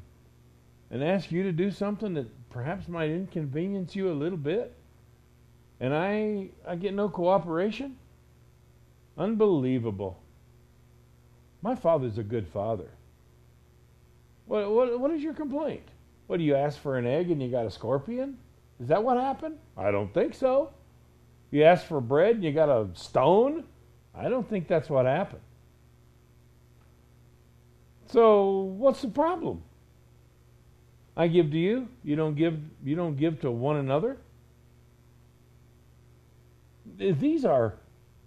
and 0.92 1.02
ask 1.02 1.32
you 1.32 1.42
to 1.42 1.50
do 1.50 1.72
something 1.72 2.14
that 2.14 2.28
perhaps 2.50 2.86
might 2.86 3.10
inconvenience 3.10 3.96
you 3.96 4.08
a 4.08 4.14
little 4.14 4.38
bit. 4.38 4.72
And 5.80 5.92
I, 5.92 6.50
I 6.64 6.76
get 6.76 6.94
no 6.94 7.08
cooperation. 7.08 7.96
Unbelievable. 9.18 10.16
My 11.60 11.74
father's 11.74 12.18
a 12.18 12.22
good 12.22 12.46
father. 12.46 12.90
What, 14.46 14.70
what, 14.70 15.00
what 15.00 15.10
is 15.10 15.24
your 15.24 15.34
complaint? 15.34 15.88
What, 16.26 16.38
do 16.38 16.44
you 16.44 16.54
ask 16.54 16.78
for 16.78 16.96
an 16.96 17.06
egg 17.06 17.30
and 17.30 17.42
you 17.42 17.50
got 17.50 17.66
a 17.66 17.70
scorpion? 17.70 18.38
Is 18.80 18.88
that 18.88 19.02
what 19.02 19.16
happened? 19.16 19.58
I 19.76 19.90
don't 19.90 20.12
think 20.12 20.34
so. 20.34 20.70
You 21.50 21.64
ask 21.64 21.86
for 21.86 22.00
bread 22.00 22.36
and 22.36 22.44
you 22.44 22.52
got 22.52 22.68
a 22.68 22.88
stone? 22.94 23.64
I 24.14 24.28
don't 24.28 24.48
think 24.48 24.68
that's 24.68 24.88
what 24.88 25.06
happened. 25.06 25.42
So, 28.06 28.60
what's 28.60 29.02
the 29.02 29.08
problem? 29.08 29.62
I 31.16 31.28
give 31.28 31.50
to 31.50 31.58
you, 31.58 31.88
you 32.04 32.16
don't 32.16 32.34
give 32.34 32.58
you 32.82 32.96
don't 32.96 33.16
give 33.16 33.40
to 33.40 33.50
one 33.50 33.76
another? 33.76 34.18
These 36.96 37.44
are 37.44 37.74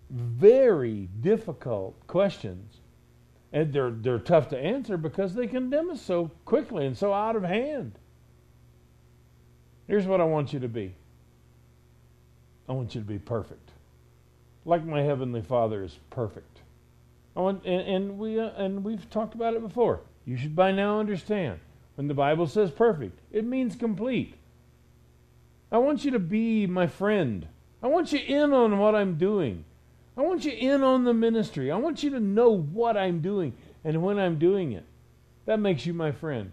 very 0.10 1.10
difficult 1.21 1.95
questions. 2.08 2.75
And 3.56 3.72
they're, 3.72 3.89
they're 3.89 4.20
tough 4.20 4.50
to 4.50 4.60
answer 4.60 4.98
because 4.98 5.34
they 5.34 5.48
condemn 5.48 5.89
us 5.89 6.02
so 6.02 6.30
quickly 6.44 6.86
and 6.86 6.98
so 6.98 7.13
out 7.13 7.38
of 7.38 7.44
hand. 7.44 7.94
Here's 9.88 10.06
what 10.06 10.20
I 10.20 10.26
want 10.26 10.52
you 10.52 10.60
to 10.60 10.68
be 10.68 10.94
I 12.68 12.74
want 12.74 12.96
you 12.96 13.02
to 13.02 13.08
be 13.08 13.18
perfect, 13.18 13.72
like 14.65 14.84
my 14.84 15.04
Heavenly 15.04 15.41
Father 15.41 15.84
is 15.84 15.98
perfect. 16.10 16.60
I 17.38 17.39
want, 17.39 17.63
and, 17.65 17.82
and, 17.88 18.18
we, 18.18 18.39
uh, 18.39 18.50
and 18.58 18.84
we've 18.84 19.10
talked 19.10 19.36
about 19.36 19.54
it 19.54 19.62
before. 19.62 20.02
You 20.26 20.36
should 20.36 20.56
by 20.56 20.74
now 20.74 21.00
understand 21.00 21.60
when 21.96 22.10
the 22.10 22.13
Bible 22.13 22.48
says 22.48 22.72
perfect, 22.72 23.20
it 23.32 23.46
means 23.46 23.78
complete. 23.78 24.36
I 25.72 25.78
want 25.78 26.04
you 26.04 26.12
to 26.12 26.20
be 26.20 26.68
my 26.68 26.88
friend. 26.88 27.48
I 27.82 27.88
want 27.88 28.12
you 28.12 28.20
in 28.20 28.52
on 28.52 28.80
what 28.80 28.96
I'm 28.96 29.15
doing. 29.18 29.63
I 30.17 30.21
want 30.21 30.45
you 30.45 30.51
in 30.51 30.84
on 30.84 31.04
the 31.04 31.13
ministry. 31.13 31.71
I 31.71 31.78
want 31.78 32.04
you 32.04 32.12
to 32.12 32.19
know 32.19 32.49
what 32.49 32.95
I'm 32.95 33.21
doing 33.21 33.54
and 33.84 34.01
when 34.01 34.17
I'm 34.17 34.39
doing 34.39 34.71
it. 34.71 34.86
That 35.45 35.60
makes 35.60 35.86
you 35.86 35.93
my 35.93 36.12
friend. 36.12 36.51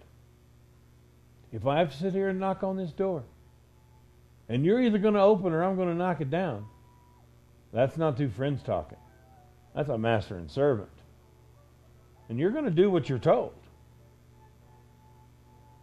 If 1.53 1.67
I 1.67 1.79
have 1.79 1.93
to 1.93 1.97
sit 1.97 2.13
here 2.13 2.29
and 2.29 2.41
knock 2.41 2.63
on 2.63 2.77
this 2.77 2.93
door, 2.93 3.25
and 4.49 4.65
you're 4.65 4.83
either 4.83 4.99
going 4.99 5.15
to 5.15 5.21
open 5.21 5.53
or 5.53 5.63
I'm 5.63 5.77
going 5.77 5.89
to 5.89 5.95
knock 5.95 6.21
it 6.21 6.31
down, 6.31 6.67
that's 7.73 7.97
not 7.97 8.17
two 8.17 8.29
friends 8.29 8.63
talking. 8.63 8.99
That's 9.75 9.89
a 9.89 9.97
master 9.97 10.37
and 10.37 10.51
servant. 10.51 10.91
And 12.29 12.39
you're 12.39 12.51
going 12.51 12.65
to 12.65 12.71
do 12.71 12.91
what 12.91 13.09
you're 13.09 13.19
told. 13.19 13.55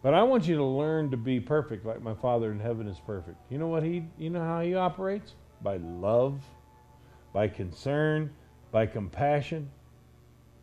But 0.02 0.14
I 0.14 0.22
want 0.22 0.46
you 0.46 0.56
to 0.56 0.64
learn 0.64 1.10
to 1.10 1.16
be 1.16 1.40
perfect 1.40 1.84
like 1.84 2.02
my 2.02 2.14
Father 2.14 2.50
in 2.52 2.60
heaven 2.60 2.88
is 2.88 2.98
perfect. 3.06 3.36
You 3.50 3.58
know 3.58 3.66
what 3.66 3.82
he 3.82 4.04
you 4.18 4.30
know 4.30 4.40
how 4.40 4.60
he 4.60 4.74
operates? 4.74 5.34
By 5.62 5.76
love, 5.76 6.40
by 7.32 7.48
concern, 7.48 8.30
by 8.70 8.86
compassion. 8.86 9.70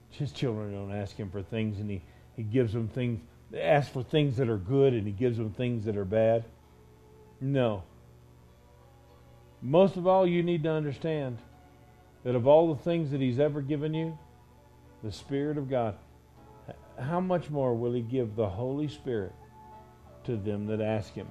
His 0.09 0.31
children 0.31 0.73
don't 0.73 0.95
ask 0.95 1.15
him 1.15 1.29
for 1.29 1.41
things 1.41 1.79
and 1.79 1.89
he, 1.89 2.01
he 2.35 2.43
gives 2.43 2.73
them 2.73 2.87
things 2.87 3.21
they 3.49 3.61
ask 3.61 3.91
for 3.93 4.03
things 4.03 4.35
that 4.37 4.49
are 4.49 4.57
good 4.57 4.93
and 4.93 5.07
he 5.07 5.13
gives 5.13 5.37
them 5.37 5.51
things 5.51 5.85
that 5.85 5.95
are 5.95 6.05
bad. 6.05 6.43
No. 7.39 7.83
Most 9.61 9.95
of 9.95 10.05
all 10.05 10.27
you 10.27 10.43
need 10.43 10.63
to 10.63 10.69
understand 10.69 11.37
that 12.23 12.35
of 12.35 12.45
all 12.45 12.73
the 12.73 12.81
things 12.83 13.11
that 13.11 13.21
he's 13.21 13.39
ever 13.39 13.61
given 13.61 13.93
you, 13.93 14.17
the 15.01 15.11
Spirit 15.11 15.57
of 15.57 15.69
God 15.69 15.95
how 16.99 17.19
much 17.19 17.49
more 17.49 17.75
will 17.75 17.93
He 17.93 18.01
give 18.01 18.35
the 18.35 18.49
Holy 18.49 18.87
Spirit 18.87 19.33
to 20.25 20.35
them 20.35 20.67
that 20.67 20.81
ask 20.81 21.13
Him? 21.13 21.27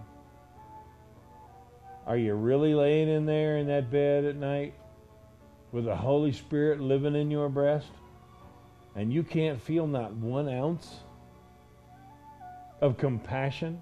Are 2.06 2.16
you 2.16 2.34
really 2.34 2.74
laying 2.74 3.08
in 3.08 3.26
there 3.26 3.58
in 3.58 3.66
that 3.66 3.90
bed 3.90 4.24
at 4.24 4.36
night 4.36 4.74
with 5.72 5.84
the 5.84 5.96
Holy 5.96 6.32
Spirit 6.32 6.80
living 6.80 7.14
in 7.14 7.30
your 7.30 7.48
breast 7.48 7.88
and 8.94 9.12
you 9.12 9.22
can't 9.22 9.60
feel 9.60 9.86
not 9.86 10.12
one 10.14 10.48
ounce 10.48 11.00
of 12.80 12.96
compassion 12.96 13.80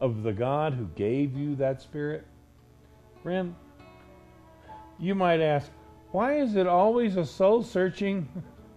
of 0.00 0.22
the 0.22 0.32
God 0.32 0.74
who 0.74 0.86
gave 0.94 1.36
you 1.36 1.56
that 1.56 1.82
Spirit? 1.82 2.26
Friend, 3.22 3.54
you 4.98 5.14
might 5.14 5.40
ask, 5.40 5.70
why 6.12 6.38
is 6.38 6.56
it 6.56 6.66
always 6.66 7.16
a 7.16 7.24
soul 7.24 7.62
searching 7.62 8.28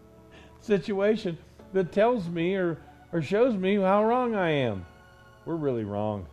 situation? 0.61 1.37
that 1.73 1.91
tells 1.91 2.27
me 2.27 2.55
or, 2.55 2.77
or 3.11 3.21
shows 3.21 3.55
me 3.55 3.75
how 3.75 4.03
wrong 4.03 4.35
I 4.35 4.49
am. 4.51 4.85
We're 5.45 5.55
really 5.55 5.83
wrong. 5.83 6.25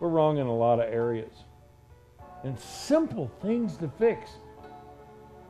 We're 0.00 0.08
wrong 0.08 0.38
in 0.38 0.46
a 0.46 0.54
lot 0.54 0.80
of 0.80 0.92
areas. 0.92 1.32
And 2.42 2.58
simple 2.58 3.30
things 3.42 3.76
to 3.78 3.88
fix. 3.98 4.30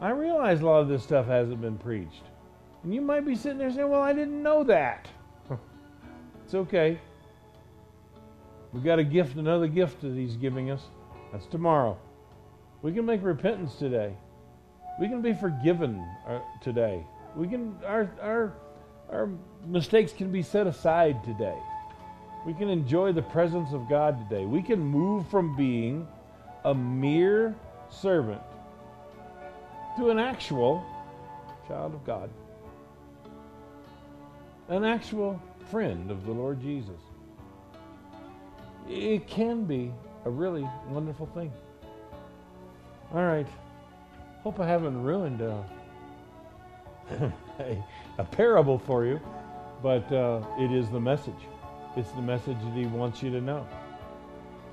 I 0.00 0.10
realize 0.10 0.60
a 0.60 0.66
lot 0.66 0.80
of 0.80 0.88
this 0.88 1.02
stuff 1.02 1.26
hasn't 1.26 1.60
been 1.60 1.78
preached. 1.78 2.22
And 2.82 2.94
you 2.94 3.00
might 3.00 3.24
be 3.24 3.34
sitting 3.34 3.58
there 3.58 3.70
saying, 3.70 3.88
Well, 3.88 4.00
I 4.00 4.12
didn't 4.12 4.42
know 4.42 4.64
that. 4.64 5.08
it's 6.44 6.54
okay. 6.54 7.00
We've 8.72 8.84
got 8.84 8.98
a 8.98 9.04
gift, 9.04 9.36
another 9.36 9.68
gift 9.68 10.02
that 10.02 10.14
He's 10.14 10.36
giving 10.36 10.70
us. 10.70 10.82
That's 11.32 11.46
tomorrow. 11.46 11.96
We 12.82 12.92
can 12.92 13.06
make 13.06 13.22
repentance 13.22 13.76
today. 13.76 14.14
We 15.00 15.08
can 15.08 15.22
be 15.22 15.32
forgiven 15.32 16.06
uh, 16.28 16.40
today. 16.60 17.04
We 17.34 17.48
can, 17.48 17.76
our, 17.84 18.10
our 18.20 18.52
our 19.10 19.30
mistakes 19.66 20.12
can 20.12 20.30
be 20.30 20.42
set 20.42 20.66
aside 20.66 21.22
today. 21.24 21.56
We 22.46 22.52
can 22.54 22.68
enjoy 22.68 23.12
the 23.12 23.22
presence 23.22 23.72
of 23.72 23.88
God 23.88 24.28
today. 24.28 24.44
We 24.44 24.62
can 24.62 24.80
move 24.80 25.26
from 25.28 25.56
being 25.56 26.06
a 26.64 26.74
mere 26.74 27.54
servant 27.88 28.42
to 29.96 30.10
an 30.10 30.18
actual 30.18 30.84
child 31.68 31.94
of 31.94 32.04
God, 32.04 32.30
an 34.68 34.84
actual 34.84 35.40
friend 35.70 36.10
of 36.10 36.24
the 36.26 36.32
Lord 36.32 36.60
Jesus. 36.60 37.00
It 38.88 39.26
can 39.26 39.64
be 39.64 39.92
a 40.24 40.30
really 40.30 40.68
wonderful 40.90 41.26
thing. 41.26 41.52
All 43.14 43.24
right. 43.24 43.46
Hope 44.42 44.60
I 44.60 44.66
haven't 44.66 45.02
ruined 45.02 45.40
uh, 45.40 45.62
a, 48.18 48.24
parable 48.24 48.78
for 48.78 49.06
you, 49.06 49.20
but 49.82 50.10
uh, 50.12 50.42
it 50.58 50.70
is 50.72 50.90
the 50.90 51.00
message. 51.00 51.32
It's 51.96 52.10
the 52.12 52.22
message 52.22 52.58
that 52.58 52.74
he 52.74 52.86
wants 52.86 53.22
you 53.22 53.30
to 53.30 53.40
know. 53.40 53.66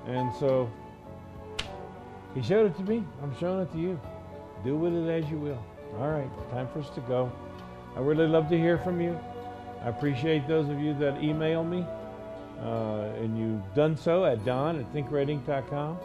And 0.06 0.34
so 0.34 0.70
he 2.34 2.42
showed 2.42 2.66
it 2.66 2.76
to 2.76 2.82
me. 2.82 3.04
I'm 3.22 3.38
showing 3.38 3.60
it 3.60 3.72
to 3.72 3.78
you. 3.78 4.00
Do 4.64 4.76
with 4.76 4.94
it 4.94 5.08
as 5.08 5.30
you 5.30 5.38
will. 5.38 5.62
All 5.98 6.10
right, 6.10 6.30
time 6.50 6.68
for 6.72 6.80
us 6.80 6.90
to 6.90 7.00
go. 7.02 7.30
I 7.96 8.00
really 8.00 8.26
love 8.26 8.48
to 8.48 8.58
hear 8.58 8.78
from 8.78 9.00
you. 9.00 9.18
I 9.84 9.88
appreciate 9.88 10.46
those 10.46 10.68
of 10.68 10.78
you 10.78 10.94
that 10.94 11.22
email 11.22 11.64
me, 11.64 11.84
uh, 12.60 13.12
and 13.20 13.36
you've 13.36 13.74
done 13.74 13.96
so 13.96 14.24
at 14.24 14.44
don 14.44 14.78
at 14.78 14.92
thinkredink.com. 14.94 15.98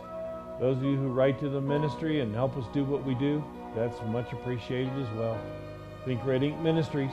Those 0.60 0.78
of 0.78 0.84
you 0.84 0.96
who 0.96 1.10
write 1.10 1.40
to 1.40 1.50
the 1.50 1.62
ministry 1.62 2.22
and 2.22 2.34
help 2.34 2.58
us 2.58 2.66
do 2.74 2.84
what 2.84 3.06
we 3.06 3.14
do, 3.16 3.44
that's 3.76 4.02
much 4.08 4.34
appreciated 4.34 4.94
as 4.94 5.16
well. 5.16 5.40
Think 6.06 6.26
Red 6.26 6.42
Ink 6.42 6.60
Ministries, 6.60 7.12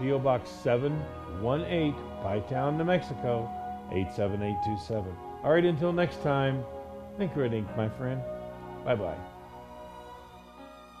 P.O. 0.00 0.18
Box 0.18 0.50
718, 0.50 1.94
Pie 2.22 2.40
Town, 2.48 2.76
New 2.76 2.84
Mexico, 2.84 3.48
87827. 3.92 5.16
All 5.44 5.52
right, 5.52 5.64
until 5.64 5.92
next 5.92 6.22
time, 6.22 6.64
Think 7.16 7.36
Red 7.36 7.54
Ink, 7.54 7.68
my 7.76 7.88
friend. 7.88 8.20
Bye 8.84 8.96
bye. 8.96 9.39